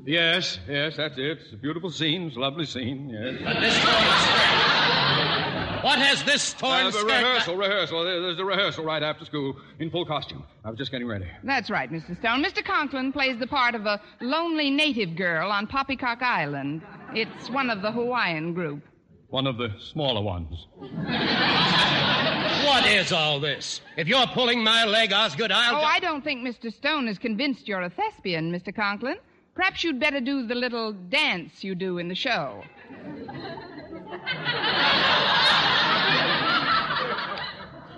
Yes, 0.04 0.58
yes, 0.68 0.96
that's 0.96 1.16
it. 1.16 1.38
It's 1.40 1.52
a 1.52 1.56
beautiful 1.56 1.90
scene. 1.90 2.24
It's 2.26 2.36
a 2.36 2.40
lovely 2.40 2.66
scene, 2.66 3.08
yes. 3.08 3.40
But 3.42 3.60
this 3.60 3.74
torn 3.80 4.04
skirt. 4.20 5.84
What 5.84 5.98
has 5.98 6.22
this 6.24 6.52
torn 6.54 6.86
Uh, 6.86 6.90
skirt? 6.90 7.04
rehearsal, 7.06 7.56
rehearsal. 7.56 8.04
There- 8.04 8.20
There's 8.20 8.38
a 8.38 8.44
rehearsal 8.44 8.84
right 8.84 9.02
after 9.02 9.24
school 9.24 9.56
in 9.78 9.90
full 9.90 10.04
costume. 10.04 10.42
I 10.64 10.70
was 10.70 10.78
just 10.78 10.90
getting 10.90 11.06
ready. 11.06 11.26
That's 11.44 11.70
right, 11.70 11.90
Mr. 11.90 12.18
Stone. 12.18 12.42
Mr. 12.44 12.62
Conklin 12.64 13.12
plays 13.12 13.38
the 13.38 13.46
part 13.46 13.74
of 13.74 13.86
a 13.86 14.00
lonely 14.20 14.70
native 14.70 15.14
girl 15.16 15.50
on 15.50 15.66
Poppycock 15.66 16.20
Island. 16.22 16.82
It's 17.14 17.48
one 17.48 17.70
of 17.70 17.80
the 17.80 17.92
Hawaiian 17.92 18.52
group. 18.54 18.82
One 19.34 19.48
of 19.48 19.56
the 19.56 19.74
smaller 19.80 20.22
ones. 20.22 20.68
What 20.78 20.94
is 22.86 23.10
all 23.10 23.40
this? 23.40 23.80
If 23.96 24.06
you're 24.06 24.28
pulling 24.28 24.62
my 24.62 24.84
leg, 24.84 25.12
Osgood, 25.12 25.50
I'll. 25.50 25.74
Oh, 25.74 25.80
I 25.80 25.98
don't 25.98 26.22
think 26.22 26.46
Mr. 26.46 26.72
Stone 26.72 27.08
is 27.08 27.18
convinced 27.18 27.66
you're 27.66 27.82
a 27.82 27.90
thespian, 27.90 28.52
Mr. 28.52 28.72
Conklin. 28.72 29.16
Perhaps 29.56 29.82
you'd 29.82 29.98
better 29.98 30.20
do 30.20 30.46
the 30.46 30.54
little 30.54 30.92
dance 30.92 31.64
you 31.64 31.74
do 31.74 31.98
in 31.98 32.06
the 32.06 32.14
show. 32.14 32.62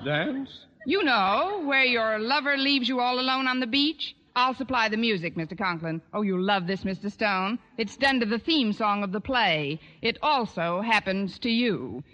Dance? 0.07 0.65
You 0.87 1.03
know, 1.03 1.63
where 1.67 1.85
your 1.85 2.19
lover 2.19 2.57
leaves 2.57 2.89
you 2.89 3.01
all 3.01 3.21
alone 3.21 3.47
on 3.47 3.61
the 3.61 3.67
beach? 3.67 4.17
I'll 4.37 4.55
supply 4.55 4.91
the 4.91 4.99
music, 4.99 5.35
Mr. 5.35 5.57
Conklin. 5.57 6.03
Oh, 6.13 6.21
you'll 6.21 6.45
love 6.45 6.67
this, 6.67 6.85
Mr. 6.85 7.11
Stone. 7.11 7.59
It's 7.79 7.97
done 7.97 8.21
to 8.21 8.27
the 8.27 8.39
theme 8.39 8.75
song 8.75 9.03
of 9.03 9.11
the 9.11 9.21
play. 9.21 9.81
It 10.03 10.19
also 10.23 10.83
happens 10.83 11.39
to 11.39 11.49
you. 11.49 12.05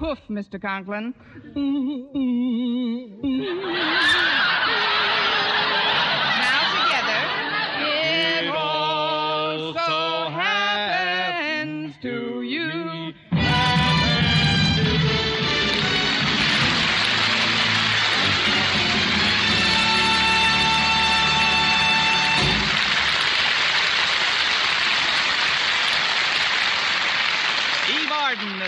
Hoof, 0.00 0.18
Mr. 0.28 0.60
Conklin. 0.60 1.14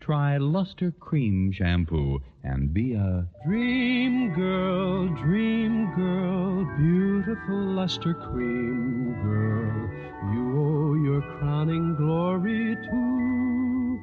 try 0.00 0.36
Luster 0.36 0.92
Cream 1.00 1.52
Shampoo 1.52 2.20
and 2.44 2.72
be 2.72 2.94
a 2.94 3.26
Dream 3.46 4.32
girl, 4.34 5.08
dream 5.08 5.92
girl, 5.94 6.64
beautiful 6.76 7.56
luster 7.56 8.14
cream 8.14 9.14
girl. 9.22 9.90
You 10.32 10.44
owe 10.58 10.94
your 10.94 11.22
crowning 11.38 11.94
glory 11.96 12.76
to 12.76 14.00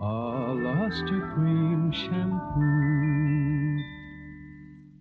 a 0.00 0.54
luster 0.54 1.32
cream 1.34 1.92
shampoo. 1.92 3.45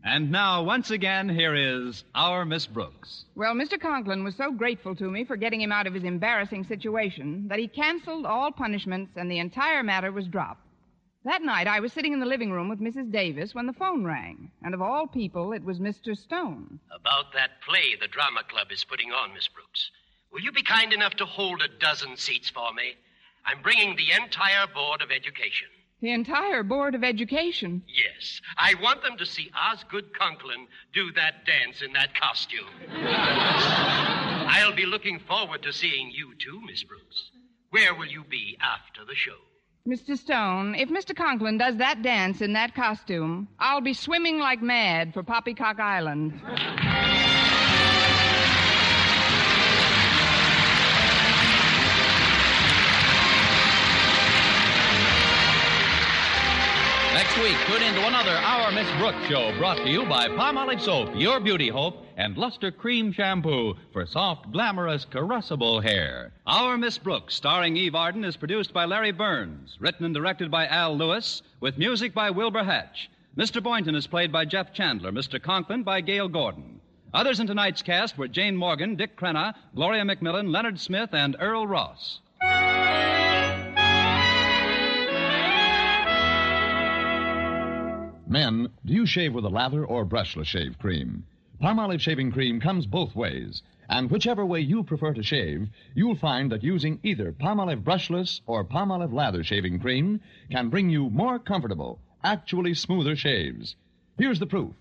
And 0.05 0.31
now, 0.31 0.61
once 0.61 0.91
again, 0.91 1.27
here 1.27 1.55
is 1.55 2.03
our 2.13 2.45
Miss 2.45 2.67
Brooks. 2.67 3.25
Well, 3.35 3.55
Mr. 3.55 3.79
Conklin 3.79 4.23
was 4.23 4.35
so 4.35 4.51
grateful 4.51 4.95
to 4.95 5.09
me 5.09 5.25
for 5.25 5.35
getting 5.35 5.59
him 5.59 5.71
out 5.71 5.87
of 5.87 5.95
his 5.95 6.03
embarrassing 6.03 6.63
situation 6.65 7.47
that 7.49 7.57
he 7.57 7.67
canceled 7.67 8.25
all 8.25 8.51
punishments 8.51 9.13
and 9.15 9.29
the 9.29 9.39
entire 9.39 9.81
matter 9.81 10.11
was 10.11 10.27
dropped. 10.27 10.61
That 11.25 11.41
night, 11.41 11.65
I 11.65 11.79
was 11.79 11.91
sitting 11.91 12.13
in 12.13 12.19
the 12.19 12.25
living 12.27 12.51
room 12.51 12.69
with 12.69 12.79
Mrs. 12.79 13.11
Davis 13.11 13.55
when 13.55 13.65
the 13.65 13.73
phone 13.73 14.05
rang. 14.05 14.51
And 14.63 14.75
of 14.75 14.81
all 14.81 15.07
people, 15.07 15.53
it 15.53 15.63
was 15.63 15.79
Mr. 15.79 16.15
Stone. 16.15 16.79
About 16.91 17.33
that 17.33 17.61
play 17.67 17.95
the 17.99 18.07
drama 18.07 18.43
club 18.47 18.71
is 18.71 18.83
putting 18.83 19.11
on, 19.11 19.33
Miss 19.33 19.47
Brooks. 19.47 19.89
Will 20.31 20.41
you 20.41 20.51
be 20.51 20.61
kind 20.61 20.93
enough 20.93 21.15
to 21.15 21.25
hold 21.25 21.63
a 21.63 21.79
dozen 21.79 22.15
seats 22.15 22.51
for 22.51 22.71
me? 22.73 22.93
I'm 23.43 23.63
bringing 23.63 23.95
the 23.95 24.11
entire 24.11 24.67
Board 24.67 25.01
of 25.01 25.09
Education. 25.09 25.67
The 26.05 26.11
entire 26.11 26.61
Board 26.61 26.93
of 26.93 27.03
Education. 27.03 27.81
Yes, 27.87 28.39
I 28.59 28.75
want 28.79 29.01
them 29.01 29.17
to 29.17 29.25
see 29.25 29.49
Osgood 29.59 30.15
Conklin 30.15 30.67
do 30.93 31.11
that 31.13 31.47
dance 31.47 31.81
in 31.81 31.93
that 31.93 32.13
costume. 32.13 32.67
I'll 32.91 34.75
be 34.75 34.85
looking 34.85 35.17
forward 35.17 35.63
to 35.63 35.73
seeing 35.73 36.11
you 36.11 36.35
too, 36.37 36.61
Miss 36.63 36.83
Brooks. 36.83 37.31
Where 37.71 37.95
will 37.95 38.05
you 38.05 38.23
be 38.23 38.55
after 38.61 39.03
the 39.03 39.15
show? 39.15 39.39
Mr. 39.89 40.15
Stone, 40.15 40.75
if 40.75 40.89
Mr. 40.89 41.15
Conklin 41.15 41.57
does 41.57 41.77
that 41.77 42.03
dance 42.03 42.39
in 42.39 42.53
that 42.53 42.75
costume, 42.75 43.47
I'll 43.57 43.81
be 43.81 43.93
swimming 43.95 44.37
like 44.37 44.61
mad 44.61 45.11
for 45.11 45.23
Poppycock 45.23 45.79
Island. 45.79 46.39
Next 57.35 57.49
week, 57.49 57.67
Tune 57.67 57.83
in 57.83 57.93
to 57.95 58.07
another 58.07 58.31
Our 58.31 58.71
Miss 58.71 58.89
Brooks 58.97 59.27
show 59.27 59.53
brought 59.57 59.75
to 59.79 59.89
you 59.89 60.05
by 60.05 60.29
Palmolive 60.29 60.79
Soap, 60.79 61.09
Your 61.15 61.41
Beauty 61.41 61.67
Hope, 61.67 62.05
and 62.15 62.37
Luster 62.37 62.71
Cream 62.71 63.11
Shampoo 63.11 63.75
for 63.91 64.05
soft, 64.05 64.53
glamorous, 64.53 65.03
caressable 65.03 65.83
hair. 65.83 66.31
Our 66.47 66.77
Miss 66.77 66.97
Brooks, 66.97 67.35
starring 67.35 67.75
Eve 67.75 67.93
Arden, 67.93 68.23
is 68.23 68.37
produced 68.37 68.71
by 68.71 68.85
Larry 68.85 69.11
Burns, 69.11 69.75
written 69.81 70.05
and 70.05 70.13
directed 70.13 70.49
by 70.49 70.67
Al 70.67 70.95
Lewis, 70.95 71.41
with 71.59 71.77
music 71.77 72.13
by 72.13 72.29
Wilbur 72.29 72.63
Hatch. 72.63 73.09
Mr. 73.37 73.61
Boynton 73.61 73.95
is 73.95 74.07
played 74.07 74.31
by 74.31 74.45
Jeff 74.45 74.73
Chandler, 74.73 75.11
Mr. 75.11 75.41
Conklin 75.41 75.83
by 75.83 75.99
Gale 75.99 76.29
Gordon. 76.29 76.79
Others 77.13 77.41
in 77.41 77.47
tonight's 77.47 77.81
cast 77.81 78.17
were 78.17 78.29
Jane 78.29 78.55
Morgan, 78.55 78.95
Dick 78.95 79.17
Crenna, 79.17 79.55
Gloria 79.75 80.03
McMillan, 80.03 80.53
Leonard 80.53 80.79
Smith, 80.79 81.09
and 81.13 81.35
Earl 81.41 81.67
Ross. 81.67 82.21
Men, 88.27 88.69
do 88.83 88.91
you 88.91 89.05
shave 89.05 89.35
with 89.35 89.45
a 89.45 89.49
lather 89.49 89.85
or 89.85 90.03
brushless 90.03 90.47
shave 90.47 90.79
cream? 90.79 91.25
Palmolive 91.61 92.01
shaving 92.01 92.31
cream 92.31 92.59
comes 92.59 92.88
both 92.88 93.15
ways, 93.15 93.61
and 93.88 94.09
whichever 94.09 94.43
way 94.43 94.59
you 94.61 94.83
prefer 94.83 95.13
to 95.13 95.21
shave, 95.21 95.69
you'll 95.93 96.15
find 96.15 96.51
that 96.51 96.63
using 96.63 96.99
either 97.03 97.31
Palmolive 97.31 97.83
brushless 97.83 98.41
or 98.47 98.65
Palmolive 98.65 99.13
lather 99.13 99.43
shaving 99.43 99.77
cream 99.77 100.21
can 100.49 100.69
bring 100.69 100.89
you 100.89 101.11
more 101.11 101.38
comfortable, 101.38 101.99
actually 102.23 102.73
smoother 102.73 103.15
shaves. 103.15 103.75
Here's 104.17 104.39
the 104.39 104.47
proof. 104.47 104.73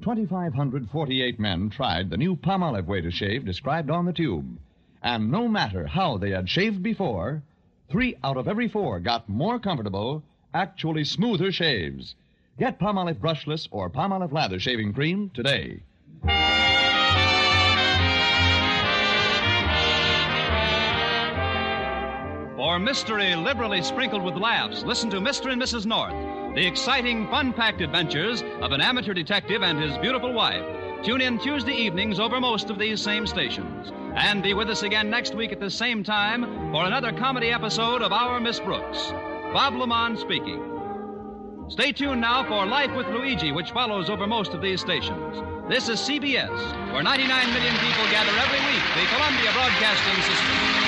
2,548 0.00 1.38
men 1.38 1.70
tried 1.70 2.10
the 2.10 2.16
new 2.16 2.34
Palmolive 2.34 2.86
way 2.86 3.00
to 3.00 3.12
shave 3.12 3.44
described 3.44 3.90
on 3.90 4.06
the 4.06 4.12
tube. 4.12 4.58
And 5.00 5.30
no 5.30 5.46
matter 5.46 5.86
how 5.86 6.18
they 6.18 6.30
had 6.30 6.50
shaved 6.50 6.82
before, 6.82 7.44
three 7.88 8.16
out 8.24 8.36
of 8.36 8.48
every 8.48 8.66
four 8.66 8.98
got 8.98 9.28
more 9.28 9.60
comfortable, 9.60 10.24
actually 10.52 11.04
smoother 11.04 11.52
shaves. 11.52 12.16
Get 12.58 12.80
Palmolive 12.80 13.20
brushless 13.20 13.68
or 13.70 13.88
Palmolive 13.88 14.32
lather 14.32 14.58
shaving 14.58 14.92
cream 14.92 15.30
today. 15.32 15.80
For 22.56 22.80
mystery 22.80 23.36
liberally 23.36 23.80
sprinkled 23.82 24.24
with 24.24 24.34
laughs, 24.34 24.82
listen 24.82 25.08
to 25.10 25.18
Mr. 25.18 25.52
and 25.52 25.62
Mrs. 25.62 25.86
North, 25.86 26.12
the 26.56 26.66
exciting, 26.66 27.28
fun 27.28 27.52
packed 27.52 27.80
adventures 27.80 28.42
of 28.60 28.72
an 28.72 28.80
amateur 28.80 29.14
detective 29.14 29.62
and 29.62 29.80
his 29.80 29.96
beautiful 29.98 30.32
wife. 30.32 30.64
Tune 31.04 31.20
in 31.20 31.38
Tuesday 31.38 31.74
evenings 31.74 32.18
over 32.18 32.40
most 32.40 32.70
of 32.70 32.78
these 32.78 33.00
same 33.00 33.24
stations. 33.28 33.92
And 34.16 34.42
be 34.42 34.52
with 34.52 34.68
us 34.68 34.82
again 34.82 35.08
next 35.08 35.36
week 35.36 35.52
at 35.52 35.60
the 35.60 35.70
same 35.70 36.02
time 36.02 36.72
for 36.72 36.86
another 36.86 37.12
comedy 37.12 37.50
episode 37.50 38.02
of 38.02 38.12
Our 38.12 38.40
Miss 38.40 38.58
Brooks. 38.58 39.12
Bob 39.52 39.74
LeMond 39.74 40.18
speaking. 40.18 40.77
Stay 41.68 41.92
tuned 41.92 42.22
now 42.22 42.42
for 42.48 42.64
Life 42.64 42.94
with 42.96 43.06
Luigi, 43.08 43.52
which 43.52 43.72
follows 43.72 44.08
over 44.08 44.26
most 44.26 44.54
of 44.54 44.62
these 44.62 44.80
stations. 44.80 45.36
This 45.68 45.90
is 45.90 46.00
CBS, 46.00 46.48
where 46.94 47.02
99 47.02 47.28
million 47.52 47.74
people 47.76 48.04
gather 48.10 48.32
every 48.38 48.60
week, 48.72 48.82
the 48.96 49.04
Columbia 49.14 49.52
Broadcasting 49.52 50.22
System. 50.22 50.87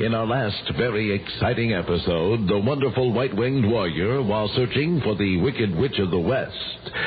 In 0.00 0.14
our 0.14 0.26
last 0.26 0.62
very 0.76 1.12
exciting 1.12 1.72
episode, 1.72 2.46
the 2.46 2.58
wonderful 2.58 3.12
white 3.12 3.34
winged 3.34 3.66
warrior, 3.68 4.22
while 4.22 4.48
searching 4.54 5.00
for 5.02 5.16
the 5.16 5.40
wicked 5.40 5.74
witch 5.74 5.98
of 5.98 6.10
the 6.10 6.18
West, 6.18 6.54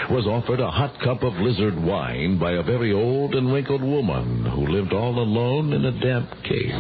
was 0.10 0.26
offered 0.28 0.60
a 0.60 0.70
hot 0.70 1.00
cup 1.02 1.24
of 1.24 1.34
lizard 1.36 1.82
wine 1.82 2.38
by 2.38 2.52
a 2.54 2.64
very 2.64 2.92
old 2.92 3.34
and 3.36 3.52
wrinkled 3.54 3.82
woman 3.82 4.46
who 4.46 4.68
lived 4.68 4.94
all 4.94 5.18
alone 5.20 5.74
in 5.74 5.86
a 5.86 5.92
damp 6.02 6.30
cave. 6.44 6.76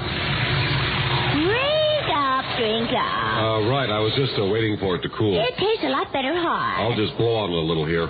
Drink 1.47 2.07
up, 2.11 2.45
drink 2.59 2.89
up. 2.91 3.37
Uh, 3.39 3.69
right. 3.71 3.89
I 3.89 3.99
was 3.99 4.13
just 4.17 4.37
uh, 4.37 4.45
waiting 4.47 4.77
for 4.79 4.95
it 4.95 5.01
to 5.03 5.09
cool. 5.17 5.39
It 5.39 5.55
tastes 5.57 5.83
a 5.83 5.89
lot 5.89 6.11
better 6.11 6.33
hot. 6.33 6.81
I'll 6.81 6.95
just 6.95 7.17
blow 7.17 7.35
on 7.35 7.49
it 7.51 7.55
a 7.55 7.65
little 7.65 7.85
here. 7.85 8.07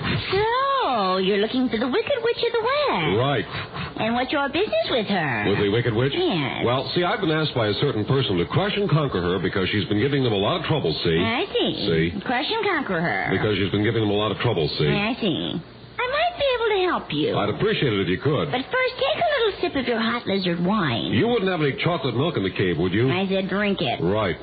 So, 1.12 1.18
you're 1.20 1.44
looking 1.44 1.68
for 1.68 1.76
the 1.76 1.92
Wicked 1.92 2.20
Witch 2.24 2.40
of 2.40 2.52
the 2.56 2.64
West. 2.64 3.20
Right. 3.20 3.48
And 4.00 4.16
what's 4.16 4.32
your 4.32 4.48
business 4.48 4.88
with 4.90 5.08
her? 5.08 5.44
With 5.50 5.60
the 5.60 5.68
Wicked 5.68 5.92
Witch? 5.94 6.14
Yes. 6.16 6.64
Well, 6.64 6.90
see, 6.96 7.04
I've 7.04 7.20
been 7.20 7.32
asked 7.36 7.54
by 7.54 7.68
a 7.68 7.74
certain 7.84 8.06
person 8.06 8.38
to 8.38 8.46
crush 8.46 8.72
and 8.78 8.90
conquer 8.90 9.20
her 9.22 9.38
because 9.40 9.68
she's 9.76 9.84
been 9.92 10.00
giving 10.00 10.24
them 10.24 10.32
a 10.32 10.40
lot 10.40 10.62
of 10.62 10.66
trouble, 10.68 10.96
see? 11.04 11.20
I 11.20 11.44
see. 11.52 12.14
See? 12.16 12.22
Crush 12.24 12.48
and 12.48 12.64
conquer 12.64 13.02
her. 13.02 13.28
Because 13.30 13.58
she's 13.60 13.72
been 13.72 13.84
giving 13.84 14.00
them 14.00 14.10
a 14.10 14.16
lot 14.16 14.32
of 14.32 14.38
trouble, 14.40 14.70
see? 14.80 14.88
I 14.88 15.12
see. 15.20 15.60
I 16.00 16.06
might 16.08 16.36
be 16.40 16.48
able 16.56 16.70
to 16.80 16.80
help 16.88 17.08
you. 17.12 17.36
I'd 17.38 17.50
appreciate 17.60 17.92
it 17.92 18.00
if 18.00 18.08
you 18.08 18.20
could. 18.24 18.48
But 18.50 18.64
first, 18.72 18.94
take 18.96 19.20
a 19.20 19.28
little 19.36 19.54
sip 19.60 19.76
of 19.76 19.86
your 19.86 20.00
hot 20.00 20.26
lizard 20.26 20.64
wine. 20.64 21.12
You 21.12 21.28
wouldn't 21.28 21.52
have 21.52 21.60
any 21.60 21.76
chocolate 21.84 22.16
milk 22.16 22.38
in 22.38 22.44
the 22.44 22.56
cave, 22.56 22.78
would 22.80 22.94
you? 22.94 23.12
I 23.12 23.28
said 23.28 23.50
drink 23.50 23.80
it. 23.82 24.00
Right. 24.02 24.40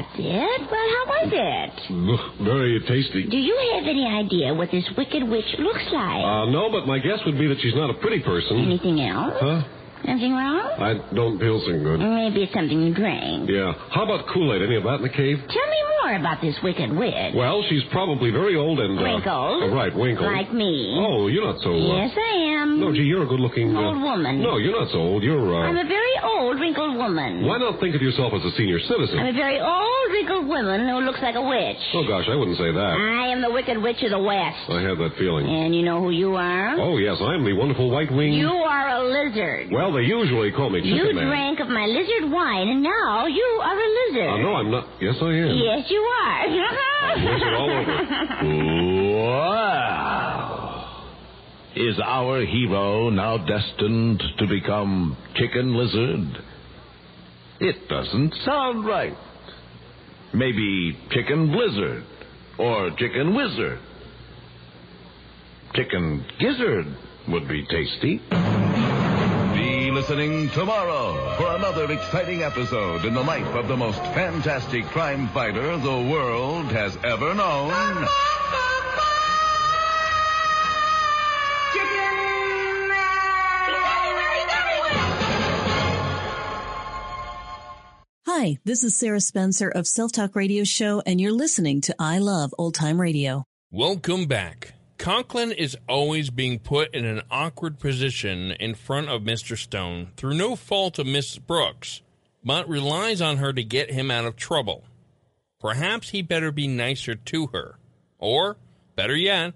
That's 0.00 0.16
it. 0.18 0.60
Well, 0.70 0.88
how 0.96 1.04
was 1.12 1.28
it? 1.30 2.42
Very 2.44 2.80
tasty. 2.88 3.28
Do 3.28 3.36
you 3.36 3.56
have 3.76 3.84
any 3.84 4.06
idea 4.06 4.54
what 4.54 4.70
this 4.70 4.88
wicked 4.96 5.22
witch 5.28 5.44
looks 5.58 5.84
like? 5.92 6.24
Uh, 6.24 6.46
no, 6.48 6.70
but 6.72 6.86
my 6.86 6.98
guess 6.98 7.18
would 7.26 7.38
be 7.38 7.46
that 7.48 7.58
she's 7.60 7.74
not 7.74 7.90
a 7.90 7.94
pretty 7.94 8.22
person. 8.22 8.64
Anything 8.64 9.00
else? 9.02 9.34
Huh? 9.40 9.62
Anything 10.08 10.32
wrong? 10.32 10.72
I 10.80 10.96
don't 11.14 11.38
feel 11.38 11.60
so 11.60 11.72
good. 11.76 12.00
Maybe 12.00 12.44
it's 12.44 12.54
something 12.54 12.80
you 12.80 12.94
drank. 12.94 13.50
Yeah. 13.50 13.74
How 13.92 14.04
about 14.04 14.24
Kool-Aid? 14.32 14.62
Any 14.62 14.76
of 14.76 14.84
that 14.84 14.96
in 14.96 15.02
the 15.02 15.12
cave? 15.12 15.36
Tell 15.36 15.68
me 15.68 15.80
more 16.00 16.16
about 16.16 16.40
this 16.40 16.56
wicked 16.64 16.88
witch. 16.96 17.34
Well, 17.36 17.62
she's 17.68 17.84
probably 17.92 18.30
very 18.30 18.56
old 18.56 18.80
and... 18.80 18.98
Uh, 18.98 19.02
Wrinkled? 19.04 19.62
uh, 19.68 19.68
right, 19.76 19.92
wrinkled. 19.94 20.24
Like 20.32 20.54
me. 20.54 20.96
Oh, 20.98 21.26
you're 21.28 21.44
not 21.44 21.60
so... 21.60 21.74
Uh, 21.76 22.00
Yes, 22.00 22.16
I 22.16 22.62
am. 22.64 22.80
No, 22.80 22.94
gee, 22.94 23.02
you're 23.04 23.24
a 23.24 23.26
good-looking... 23.28 23.76
Uh, 23.76 23.92
Old 23.92 24.00
woman. 24.00 24.40
No, 24.40 24.56
you're 24.56 24.72
not 24.80 24.90
so 24.90 24.98
old. 25.04 25.22
You're, 25.22 25.36
uh... 25.54 25.68
I'm 25.68 25.76
a 25.76 25.84
very 25.84 26.09
old, 26.50 26.60
wrinkled 26.60 26.96
woman. 26.98 27.46
Why 27.46 27.58
not 27.58 27.78
think 27.80 27.94
of 27.94 28.02
yourself 28.02 28.32
as 28.34 28.42
a 28.44 28.50
senior 28.56 28.78
citizen? 28.80 29.18
I'm 29.18 29.26
a 29.30 29.32
very 29.32 29.60
old, 29.60 30.06
wrinkled 30.10 30.46
woman 30.48 30.88
who 30.88 31.00
looks 31.06 31.20
like 31.22 31.36
a 31.36 31.42
witch. 31.42 31.78
Oh, 31.94 32.02
gosh, 32.06 32.26
I 32.30 32.34
wouldn't 32.34 32.58
say 32.58 32.70
that. 32.72 32.92
I 32.98 33.28
am 33.30 33.40
the 33.40 33.50
wicked 33.50 33.78
witch 33.78 34.02
of 34.02 34.10
the 34.10 34.18
West. 34.18 34.58
I 34.68 34.82
have 34.82 34.98
that 34.98 35.14
feeling. 35.18 35.46
And 35.46 35.74
you 35.74 35.82
know 35.82 36.00
who 36.02 36.10
you 36.10 36.34
are? 36.34 36.74
Oh, 36.78 36.96
yes, 36.98 37.16
I'm 37.20 37.44
the 37.44 37.54
wonderful 37.54 37.90
white 37.90 38.10
wing. 38.10 38.32
You 38.34 38.50
are 38.50 38.88
a 38.98 39.04
lizard. 39.06 39.70
Well, 39.70 39.92
they 39.92 40.02
usually 40.02 40.50
call 40.52 40.70
me 40.70 40.80
Chicken 40.82 40.96
You 40.96 41.14
Man. 41.14 41.26
drank 41.28 41.60
of 41.60 41.68
my 41.68 41.86
lizard 41.86 42.30
wine, 42.30 42.68
and 42.68 42.82
now 42.82 43.26
you 43.26 43.48
are 43.62 43.78
a 43.78 43.88
lizard. 44.10 44.28
Uh, 44.30 44.42
no, 44.42 44.54
I'm 44.58 44.70
not. 44.70 44.88
Yes, 45.00 45.14
I 45.22 45.30
am. 45.30 45.54
Yes, 45.56 45.86
you 45.88 46.00
are. 46.00 46.48
lizard 47.16 47.54
all 47.54 47.68
Wow. 49.20 50.29
Is 51.76 52.00
our 52.04 52.44
hero 52.44 53.10
now 53.10 53.38
destined 53.38 54.22
to 54.38 54.46
become 54.46 55.16
Chicken 55.36 55.74
Lizard? 55.74 56.42
It 57.60 57.88
doesn't 57.88 58.34
sound 58.44 58.84
right. 58.84 59.16
Maybe 60.34 60.98
Chicken 61.10 61.52
Blizzard 61.52 62.04
or 62.58 62.90
Chicken 62.90 63.34
Wizard. 63.36 63.78
Chicken 65.74 66.24
Gizzard 66.40 66.86
would 67.28 67.46
be 67.46 67.64
tasty. 67.66 68.20
Be 69.54 69.90
listening 69.92 70.50
tomorrow 70.50 71.36
for 71.36 71.54
another 71.54 71.92
exciting 71.92 72.42
episode 72.42 73.04
in 73.04 73.14
the 73.14 73.22
life 73.22 73.54
of 73.54 73.68
the 73.68 73.76
most 73.76 73.98
fantastic 74.14 74.84
crime 74.86 75.28
fighter 75.28 75.76
the 75.78 76.08
world 76.10 76.66
has 76.66 76.96
ever 77.04 77.32
known. 77.34 78.08
Hi, 88.40 88.56
this 88.64 88.84
is 88.84 88.96
Sarah 88.96 89.20
Spencer 89.20 89.68
of 89.68 89.86
Self 89.86 90.12
Talk 90.12 90.34
Radio 90.34 90.64
Show, 90.64 91.02
and 91.04 91.20
you're 91.20 91.30
listening 91.30 91.82
to 91.82 91.94
I 91.98 92.16
Love 92.16 92.54
Old 92.56 92.72
Time 92.72 92.98
Radio. 92.98 93.44
Welcome 93.70 94.24
back. 94.24 94.72
Conklin 94.96 95.52
is 95.52 95.76
always 95.86 96.30
being 96.30 96.58
put 96.58 96.94
in 96.94 97.04
an 97.04 97.20
awkward 97.30 97.78
position 97.78 98.52
in 98.52 98.74
front 98.74 99.10
of 99.10 99.20
Mr. 99.20 99.58
Stone 99.58 100.12
through 100.16 100.32
no 100.32 100.56
fault 100.56 100.98
of 100.98 101.06
Miss 101.06 101.36
Brooks, 101.36 102.00
but 102.42 102.66
relies 102.66 103.20
on 103.20 103.36
her 103.36 103.52
to 103.52 103.62
get 103.62 103.90
him 103.90 104.10
out 104.10 104.24
of 104.24 104.36
trouble. 104.36 104.84
Perhaps 105.60 106.08
he 106.08 106.22
better 106.22 106.50
be 106.50 106.66
nicer 106.66 107.16
to 107.16 107.48
her. 107.48 107.74
Or, 108.18 108.56
better 108.96 109.16
yet, 109.16 109.52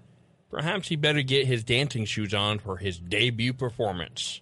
perhaps 0.51 0.89
he 0.89 0.95
better 0.95 1.23
get 1.23 1.47
his 1.47 1.63
dancing 1.63 2.05
shoes 2.05 2.35
on 2.35 2.59
for 2.59 2.77
his 2.77 2.99
debut 2.99 3.53
performance. 3.53 4.41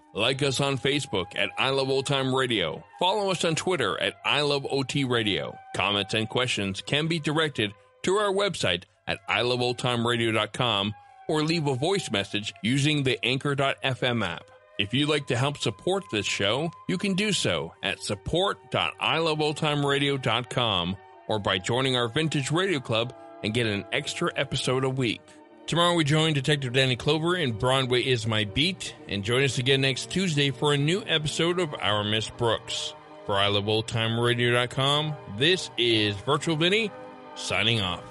Like 0.13 0.43
us 0.43 0.59
on 0.59 0.77
Facebook 0.77 1.37
at 1.37 1.49
I 1.57 1.69
Love 1.69 1.89
Old 1.89 2.05
Time 2.05 2.35
Radio. 2.35 2.83
Follow 2.99 3.31
us 3.31 3.45
on 3.45 3.55
Twitter 3.55 3.97
at 4.01 4.15
I 4.25 4.41
Love 4.41 4.67
OT 4.69 5.05
Radio. 5.05 5.57
Comments 5.75 6.13
and 6.13 6.27
questions 6.27 6.81
can 6.81 7.07
be 7.07 7.19
directed 7.19 7.71
to 8.03 8.15
our 8.15 8.33
website 8.33 8.83
at 9.07 9.25
iloveoldtimeradio.com 9.29 10.93
or 11.29 11.43
leave 11.43 11.67
a 11.67 11.75
voice 11.75 12.11
message 12.11 12.53
using 12.61 13.03
the 13.03 13.17
Anchor.fm 13.23 14.25
app. 14.25 14.43
If 14.77 14.93
you'd 14.93 15.07
like 15.09 15.27
to 15.27 15.37
help 15.37 15.57
support 15.57 16.03
this 16.11 16.25
show, 16.25 16.71
you 16.89 16.97
can 16.97 17.13
do 17.13 17.31
so 17.31 17.73
at 17.83 18.01
support.iloveoldtimeradio.com 18.01 20.97
or 21.27 21.39
by 21.39 21.57
joining 21.57 21.95
our 21.95 22.09
Vintage 22.09 22.51
Radio 22.51 22.79
Club 22.79 23.13
and 23.43 23.53
get 23.53 23.67
an 23.67 23.85
extra 23.91 24.31
episode 24.35 24.83
a 24.83 24.89
week. 24.89 25.21
Tomorrow 25.71 25.93
we 25.93 26.03
join 26.03 26.33
Detective 26.33 26.73
Danny 26.73 26.97
Clover 26.97 27.37
in 27.37 27.53
Broadway 27.53 28.01
is 28.01 28.27
My 28.27 28.43
Beat, 28.43 28.93
and 29.07 29.23
join 29.23 29.41
us 29.41 29.57
again 29.57 29.79
next 29.79 30.11
Tuesday 30.11 30.51
for 30.51 30.73
a 30.73 30.77
new 30.77 31.01
episode 31.07 31.61
of 31.61 31.73
Our 31.79 32.03
Miss 32.03 32.29
Brooks. 32.29 32.93
For 33.25 33.35
iloveoldtimeradio.com, 33.35 35.15
this 35.37 35.69
is 35.77 36.17
Virtual 36.25 36.57
Vinny 36.57 36.91
signing 37.35 37.79
off. 37.79 38.10